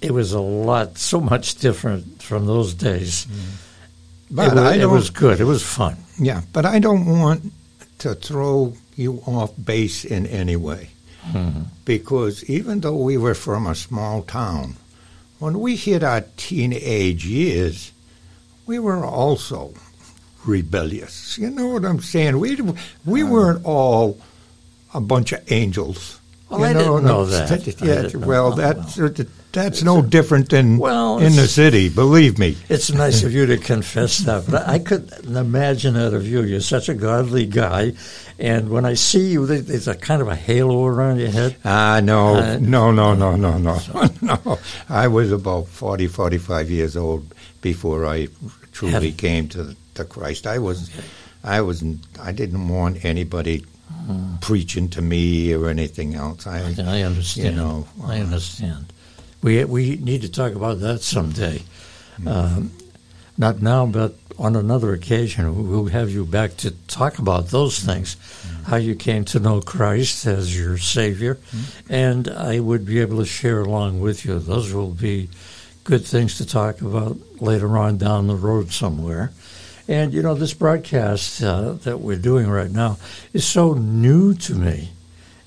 it 0.00 0.10
was 0.12 0.32
a 0.32 0.40
lot, 0.40 0.98
so 0.98 1.20
much 1.20 1.54
different 1.56 2.20
from 2.22 2.46
those 2.46 2.74
days. 2.74 3.26
But 4.30 4.48
it, 4.48 4.54
was, 4.54 4.76
it 4.76 4.88
was 4.90 5.10
good. 5.10 5.40
It 5.40 5.44
was 5.44 5.62
fun. 5.62 5.96
Yeah, 6.18 6.40
but 6.52 6.64
I 6.64 6.78
don't 6.80 7.06
want 7.06 7.52
to 7.98 8.14
throw 8.16 8.72
you 8.96 9.22
off 9.26 9.52
base 9.62 10.04
in 10.04 10.26
any 10.26 10.56
way. 10.56 10.88
Mhm. 11.30 11.66
Because 11.84 12.42
even 12.44 12.80
though 12.80 12.96
we 12.96 13.16
were 13.16 13.34
from 13.34 13.66
a 13.66 13.74
small 13.74 14.22
town, 14.22 14.76
when 15.38 15.60
we 15.60 15.76
hit 15.76 16.02
our 16.02 16.22
teenage 16.36 17.24
years, 17.26 17.92
we 18.66 18.78
were 18.78 19.04
also 19.04 19.74
rebellious. 20.44 21.38
You 21.38 21.50
know 21.50 21.68
what 21.68 21.84
I'm 21.84 22.00
saying? 22.00 22.38
We 22.40 22.58
we 23.04 23.22
weren't 23.22 23.64
all 23.64 24.18
a 24.94 25.00
bunch 25.00 25.32
of 25.32 25.40
angels. 25.52 26.18
Well, 26.48 26.60
you 26.60 26.66
I 26.66 26.72
didn't 26.72 27.04
know 27.04 27.24
that. 27.24 27.50
I 27.50 27.54
Yeah, 27.86 28.02
didn't 28.02 28.20
know- 28.20 28.26
well, 28.26 28.52
oh, 28.52 28.56
that's 28.56 28.98
that's 29.52 29.82
no 29.82 30.02
different 30.02 30.48
than 30.50 30.78
Well, 30.78 31.18
in 31.18 31.36
the 31.36 31.46
city. 31.46 31.88
Believe 31.88 32.38
me. 32.38 32.56
It's 32.68 32.90
nice 32.92 33.22
of 33.22 33.32
you 33.32 33.46
to 33.46 33.58
confess 33.58 34.18
that, 34.18 34.44
but 34.50 34.66
I 34.68 34.78
couldn't 34.78 35.36
imagine 35.36 35.94
that 35.94 36.14
of 36.14 36.26
you. 36.26 36.42
You're 36.42 36.60
such 36.60 36.88
a 36.88 36.94
godly 36.94 37.46
guy, 37.46 37.92
and 38.38 38.70
when 38.70 38.84
I 38.84 38.94
see 38.94 39.30
you, 39.32 39.46
there's 39.46 39.88
a 39.88 39.94
kind 39.94 40.22
of 40.22 40.28
a 40.28 40.34
halo 40.36 40.86
around 40.86 41.18
your 41.20 41.30
head. 41.30 41.56
Ah, 41.64 42.00
no, 42.02 42.36
Uh, 42.36 42.58
no, 42.60 42.90
no, 42.90 43.14
no, 43.14 43.36
no, 43.36 43.58
no, 43.58 43.78
no. 44.22 44.58
I 44.88 45.08
was 45.08 45.30
about 45.32 45.68
40, 45.68 46.06
45 46.06 46.70
years 46.70 46.96
old 46.96 47.32
before 47.60 48.06
I 48.06 48.28
truly 48.72 49.12
came 49.12 49.48
to 49.50 49.76
to 49.94 50.04
Christ. 50.04 50.46
I 50.46 50.58
was, 50.58 50.88
I 51.44 51.60
was, 51.60 51.84
I 52.20 52.32
didn't 52.32 52.68
want 52.68 53.04
anybody 53.04 53.64
preaching 54.40 54.88
to 54.88 55.02
me 55.02 55.52
or 55.54 55.68
anything 55.68 56.14
else. 56.14 56.46
I, 56.46 56.58
I 56.78 57.02
understand. 57.02 57.48
you 57.48 57.52
know, 57.62 57.86
I 58.04 58.18
understand. 58.20 58.91
We 59.42 59.64
we 59.64 59.96
need 59.96 60.22
to 60.22 60.30
talk 60.30 60.54
about 60.54 60.80
that 60.80 61.02
someday. 61.02 61.62
Um, 62.26 62.72
not 63.36 63.60
now, 63.62 63.86
but 63.86 64.14
on 64.38 64.56
another 64.56 64.92
occasion, 64.92 65.68
we'll 65.68 65.86
have 65.86 66.10
you 66.10 66.24
back 66.24 66.56
to 66.58 66.70
talk 66.86 67.18
about 67.18 67.48
those 67.48 67.78
things, 67.78 68.16
how 68.66 68.76
you 68.76 68.94
came 68.94 69.24
to 69.26 69.40
know 69.40 69.60
Christ 69.60 70.26
as 70.26 70.56
your 70.56 70.78
Savior, 70.78 71.38
and 71.88 72.28
I 72.28 72.60
would 72.60 72.86
be 72.86 73.00
able 73.00 73.18
to 73.18 73.26
share 73.26 73.60
along 73.60 74.00
with 74.00 74.24
you. 74.24 74.38
Those 74.38 74.72
will 74.72 74.90
be 74.90 75.28
good 75.84 76.04
things 76.04 76.38
to 76.38 76.46
talk 76.46 76.80
about 76.80 77.18
later 77.40 77.76
on 77.76 77.98
down 77.98 78.28
the 78.28 78.36
road 78.36 78.70
somewhere. 78.70 79.32
And 79.88 80.14
you 80.14 80.22
know, 80.22 80.34
this 80.34 80.54
broadcast 80.54 81.42
uh, 81.42 81.72
that 81.84 82.00
we're 82.00 82.16
doing 82.16 82.48
right 82.48 82.70
now 82.70 82.98
is 83.32 83.46
so 83.46 83.74
new 83.74 84.34
to 84.34 84.54
me. 84.54 84.90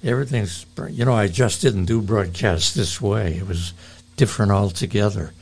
Everything's, 0.06 0.66
you 0.90 1.04
know, 1.04 1.14
I 1.14 1.28
just 1.28 1.62
didn't 1.62 1.86
do 1.86 2.02
broadcasts 2.02 2.74
this 2.74 3.02
way. 3.02 3.34
It 3.34 3.48
was 3.48 3.74
different 4.16 4.52
altogether. 4.52 5.34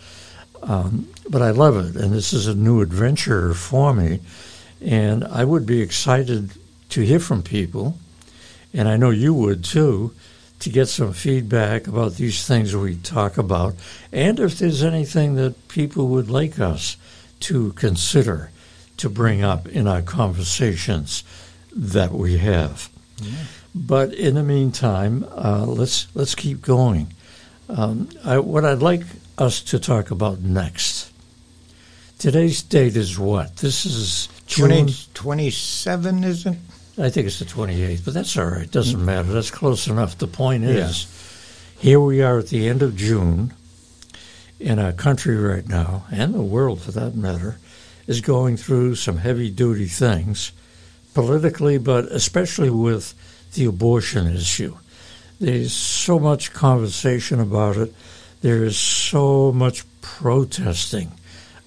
Um, 0.61 1.09
but 1.29 1.41
I 1.41 1.51
love 1.51 1.75
it, 1.77 2.01
and 2.01 2.13
this 2.13 2.33
is 2.33 2.47
a 2.47 2.55
new 2.55 2.81
adventure 2.81 3.53
for 3.53 3.93
me. 3.93 4.21
And 4.81 5.23
I 5.25 5.43
would 5.43 5.65
be 5.65 5.81
excited 5.81 6.51
to 6.89 7.01
hear 7.01 7.19
from 7.19 7.43
people 7.43 7.97
and 8.73 8.87
I 8.89 8.97
know 8.97 9.11
you 9.11 9.33
would 9.33 9.63
too, 9.63 10.13
to 10.59 10.69
get 10.69 10.87
some 10.87 11.13
feedback 11.13 11.87
about 11.87 12.13
these 12.15 12.45
things 12.45 12.75
we 12.75 12.95
talk 12.95 13.37
about, 13.37 13.75
and 14.11 14.39
if 14.39 14.57
there's 14.57 14.83
anything 14.83 15.35
that 15.35 15.67
people 15.67 16.07
would 16.07 16.29
like 16.29 16.59
us 16.59 16.97
to 17.41 17.73
consider 17.73 18.49
to 18.97 19.09
bring 19.09 19.43
up 19.43 19.67
in 19.67 19.87
our 19.87 20.01
conversations 20.01 21.23
that 21.75 22.11
we 22.11 22.37
have. 22.37 22.89
But 23.75 24.13
in 24.13 24.35
the 24.35 24.43
meantime, 24.43 25.25
uh, 25.31 25.65
let's 25.65 26.07
let's 26.15 26.35
keep 26.35 26.61
going. 26.61 27.13
Um, 27.69 28.09
I, 28.23 28.39
what 28.39 28.65
I'd 28.65 28.81
like 28.83 29.03
us 29.37 29.61
to 29.63 29.79
talk 29.79 30.11
about 30.11 30.39
next. 30.41 31.11
Today's 32.19 32.61
date 32.61 32.95
is 32.95 33.17
what? 33.17 33.57
This 33.57 33.85
is 33.85 34.29
June 34.45 34.69
20, 34.69 34.93
27, 35.13 36.23
isn't 36.23 36.57
I 36.97 37.09
think 37.09 37.25
it's 37.25 37.39
the 37.39 37.45
28th, 37.45 38.05
but 38.05 38.13
that's 38.13 38.37
all 38.37 38.45
right. 38.45 38.69
Doesn't 38.69 39.03
matter. 39.03 39.31
That's 39.33 39.49
close 39.49 39.87
enough. 39.87 40.17
The 40.17 40.27
point 40.27 40.63
is, 40.63 41.07
here 41.79 41.99
we 41.99 42.21
are 42.21 42.37
at 42.37 42.49
the 42.49 42.69
end 42.69 42.83
of 42.83 42.95
June, 42.95 43.53
in 44.59 44.77
our 44.77 44.91
country 44.91 45.35
right 45.35 45.67
now, 45.67 46.05
and 46.11 46.35
the 46.35 46.41
world 46.43 46.81
for 46.81 46.91
that 46.91 47.15
matter, 47.15 47.57
is 48.05 48.21
going 48.21 48.57
through 48.57 48.93
some 48.95 49.17
heavy 49.17 49.49
duty 49.49 49.87
things 49.87 50.51
politically, 51.15 51.79
but 51.79 52.05
especially 52.05 52.69
with 52.69 53.15
the 53.53 53.65
abortion 53.65 54.27
issue. 54.35 54.75
There's 55.39 55.73
so 55.73 56.19
much 56.19 56.53
conversation 56.53 57.39
about 57.39 57.77
it. 57.77 57.93
There 58.41 58.63
is 58.63 58.77
so 58.77 59.51
much 59.51 59.83
protesting 60.01 61.11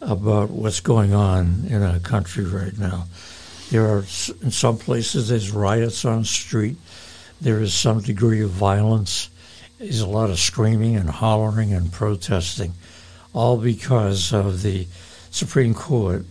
about 0.01 0.51
what's 0.51 0.81
going 0.81 1.14
on 1.14 1.64
in 1.68 1.83
our 1.83 1.99
country 1.99 2.44
right 2.44 2.77
now. 2.79 3.07
There 3.70 3.87
are, 3.87 4.05
in 4.42 4.51
some 4.51 4.79
places, 4.79 5.29
there's 5.29 5.51
riots 5.51 6.05
on 6.05 6.20
the 6.20 6.27
street. 6.27 6.77
There 7.40 7.61
is 7.61 7.75
some 7.75 8.01
degree 8.01 8.42
of 8.42 8.51
violence. 8.51 9.29
There's 9.79 10.01
a 10.01 10.07
lot 10.07 10.31
of 10.31 10.38
screaming 10.38 10.96
and 10.96 11.11
hollering 11.11 11.72
and 11.72 11.92
protesting, 11.92 12.72
all 13.35 13.59
because 13.59 14.33
of 14.33 14.62
the 14.62 14.87
Supreme 15.31 15.75
Court 15.75 16.25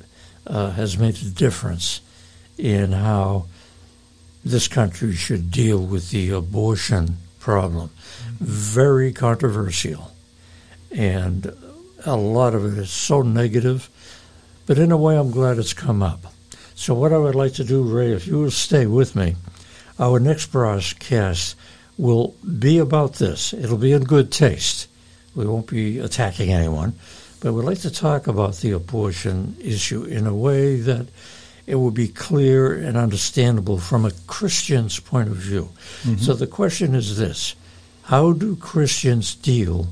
uh, 0.48 0.72
has 0.72 0.98
made 0.98 1.16
a 1.18 1.30
difference 1.30 2.02
in 2.58 2.92
how 2.92 3.46
this 4.46 4.68
country 4.68 5.16
should 5.16 5.50
deal 5.50 5.84
with 5.84 6.12
the 6.12 6.30
abortion 6.30 7.18
problem. 7.40 7.90
Very 8.40 9.12
controversial. 9.12 10.12
And 10.92 11.52
a 12.06 12.16
lot 12.16 12.54
of 12.54 12.66
it 12.66 12.78
is 12.78 12.92
so 12.92 13.24
negative, 13.24 13.90
but 14.68 14.78
in 14.78 14.92
a 14.92 14.98
way, 14.98 15.18
I'm 15.18 15.32
glad 15.32 15.58
it's 15.58 15.74
come 15.74 16.04
up. 16.04 16.26
So, 16.76 16.94
what 16.94 17.12
I 17.12 17.18
would 17.18 17.36
like 17.36 17.54
to 17.54 17.64
do, 17.64 17.84
Ray, 17.84 18.12
if 18.12 18.28
you 18.28 18.40
will 18.40 18.52
stay 18.52 18.86
with 18.86 19.16
me, 19.16 19.36
our 19.98 20.20
next 20.20 20.52
broadcast 20.52 21.56
will 21.98 22.36
be 22.60 22.78
about 22.78 23.16
this. 23.16 23.54
It'll 23.54 23.78
be 23.78 23.94
in 23.94 24.04
good 24.04 24.32
taste. 24.32 24.88
We 25.34 25.46
won't 25.46 25.68
be 25.68 26.00
attacking 26.00 26.52
anyone, 26.52 26.94
but 27.40 27.54
we'd 27.54 27.66
like 27.66 27.80
to 27.80 27.92
talk 27.92 28.28
about 28.28 28.58
the 28.58 28.72
abortion 28.72 29.56
issue 29.60 30.04
in 30.04 30.28
a 30.28 30.36
way 30.36 30.76
that 30.78 31.08
it 31.68 31.76
will 31.76 31.92
be 31.92 32.08
clear 32.08 32.74
and 32.74 32.98
understandable 32.98 33.80
from 33.80 34.06
a 34.06 34.12
Christian's 34.28 35.00
point 35.00 35.30
of 35.30 35.38
view. 35.38 35.70
Mm-hmm. 36.04 36.18
So, 36.18 36.34
the 36.34 36.48
question 36.48 36.96
is 36.96 37.18
this 37.18 37.56
How 38.04 38.34
do 38.34 38.56
Christians 38.56 39.36
deal 39.36 39.88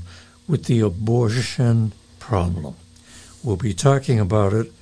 with 0.46 0.64
the 0.64 0.80
abortion 0.80 1.92
problem? 2.18 2.76
We'll 3.42 3.56
be 3.56 3.74
talking 3.74 4.20
about 4.20 4.54
it 4.54 4.72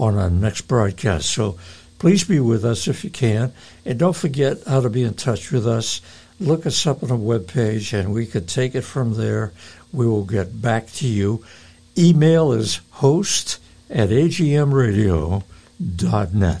on 0.00 0.16
our 0.18 0.30
next 0.30 0.62
broadcast. 0.62 1.30
So 1.30 1.58
please 1.98 2.24
be 2.24 2.40
with 2.40 2.64
us 2.64 2.88
if 2.88 3.04
you 3.04 3.10
can. 3.10 3.52
And 3.84 3.98
don't 3.98 4.16
forget 4.16 4.58
how 4.66 4.80
to 4.80 4.90
be 4.90 5.04
in 5.04 5.14
touch 5.14 5.52
with 5.52 5.66
us. 5.66 6.00
Look 6.40 6.66
us 6.66 6.86
up 6.86 7.02
on 7.02 7.10
the 7.10 7.16
webpage 7.16 7.98
and 7.98 8.14
we 8.14 8.26
could 8.26 8.48
take 8.48 8.74
it 8.74 8.82
from 8.82 9.14
there. 9.14 9.52
We 9.92 10.06
will 10.06 10.24
get 10.24 10.60
back 10.60 10.90
to 10.94 11.06
you. 11.06 11.44
Email 11.98 12.52
is 12.52 12.80
host 12.90 13.58
at 13.90 14.10
dot 15.80 16.34
net. 16.34 16.60